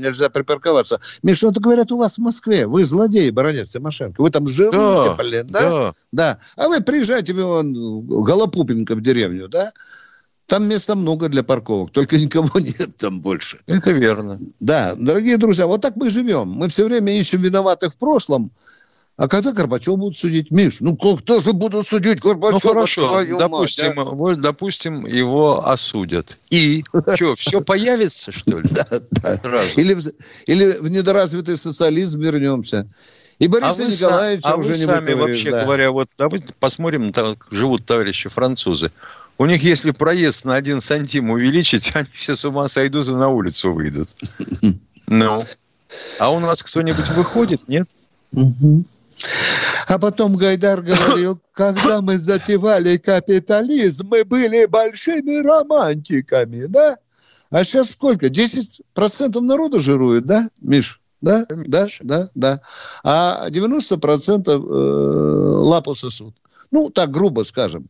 [0.00, 1.00] нельзя припарковаться.
[1.22, 2.66] Миша, ну, это говорят у вас в Москве.
[2.66, 4.22] Вы злодей, баронец Тимошенко.
[4.22, 5.70] Вы там живете, да, блин, да?
[5.70, 5.94] да?
[6.12, 6.38] Да.
[6.56, 7.62] А вы приезжайте в
[8.22, 9.72] Голопупинка в деревню, да?
[10.46, 13.58] Там места много для парковок, только никого нет там больше.
[13.66, 14.40] Это верно.
[14.60, 16.48] Да, дорогие друзья, вот так мы живем.
[16.48, 18.52] Мы все время ищем виноватых в прошлом,
[19.18, 20.50] а когда Горбачев будут судить?
[20.50, 22.60] Миш, ну кто же будут судить Горбачева?
[22.62, 24.10] Ну хорошо, допустим, мать, а?
[24.10, 26.36] вот, допустим, его осудят.
[26.50, 28.64] И что, все появится, что ли?
[29.22, 29.62] Да, да.
[29.76, 29.96] Или,
[30.46, 32.86] или в недоразвитый социализм вернемся.
[33.38, 35.64] И Бориса а Николаевича а уже вы не сами вообще да.
[35.64, 38.92] говоря, вот давайте посмотрим, как живут товарищи французы.
[39.38, 43.28] У них, если проезд на один сантим увеличить, они все с ума сойдут и на
[43.28, 44.14] улицу выйдут.
[45.08, 45.40] Ну.
[46.18, 47.86] А у нас кто-нибудь выходит, нет?
[49.88, 56.96] А потом Гайдар говорил, когда мы затевали капитализм, мы были большими романтиками, да?
[57.50, 58.26] А сейчас сколько?
[58.26, 61.00] 10% народу жирует, да, Миш?
[61.20, 62.60] Да, да, да, да.
[63.02, 64.56] А 90% э,
[65.64, 66.34] лапу сосут.
[66.70, 67.88] Ну, так грубо скажем.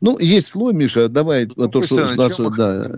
[0.00, 2.06] Ну, есть слой, Миша, давай ну, то, что...
[2.06, 2.88] Сначала, да,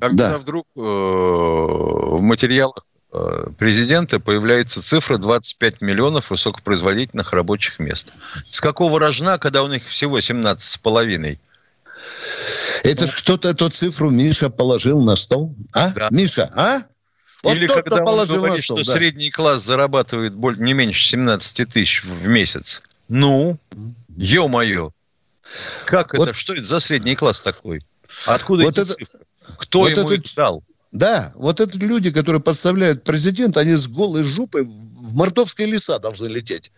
[0.00, 0.38] когда да.
[0.38, 2.95] вдруг э, в материалах э,
[3.58, 8.12] президента появляется цифра 25 миллионов высокопроизводительных рабочих мест.
[8.42, 11.40] С какого рожна, когда у них всего 17 с половиной?
[12.84, 15.54] Это ж кто-то эту цифру Миша положил на стол.
[15.74, 15.90] А?
[15.90, 16.08] Да.
[16.10, 16.78] Миша, а?
[17.42, 18.98] Вот Или тот, когда он говорит, стол, что да.
[18.98, 22.82] средний класс зарабатывает не меньше 17 тысяч в месяц.
[23.08, 23.58] Ну,
[24.08, 24.90] ё-моё.
[25.84, 26.36] Как вот, это?
[26.36, 27.84] Что это за средний класс такой?
[28.26, 29.20] Откуда вот эти это, цифры?
[29.58, 30.64] Кто вот ему это, их дал?
[30.98, 36.26] Да, вот это люди, которые подставляют президента, они с голой жопой в мордовские леса должны
[36.26, 36.72] лететь.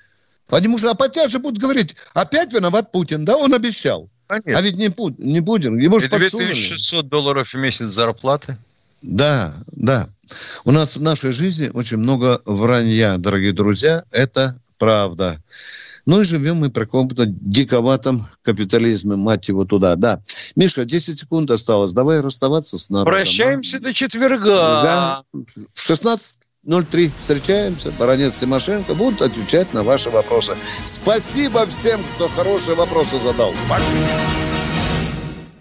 [0.49, 4.09] Потому что опять же будут говорить, опять виноват Путин, да, он обещал.
[4.27, 4.59] Конечно.
[4.59, 8.59] А ведь не, не Путин, его же 2600 долларов в месяц зарплаты.
[9.03, 10.09] Да, да.
[10.65, 15.43] У нас в нашей жизни очень много вранья, дорогие друзья, это правда.
[16.07, 19.95] Ну и живем мы при каком-то диковатом капитализме, мать его, туда.
[19.95, 20.23] Да.
[20.57, 21.93] Миша, 10 секунд осталось.
[21.93, 23.13] Давай расставаться с народом.
[23.13, 23.81] Прощаемся а?
[23.81, 24.83] до четверга.
[24.83, 25.23] Да.
[25.75, 26.39] В 16
[27.21, 27.93] встречаемся.
[27.99, 30.57] Баронец Тимошенко будут отвечать на ваши вопросы.
[30.85, 33.53] Спасибо всем, кто хорошие вопросы задал.
[33.69, 33.83] Пока.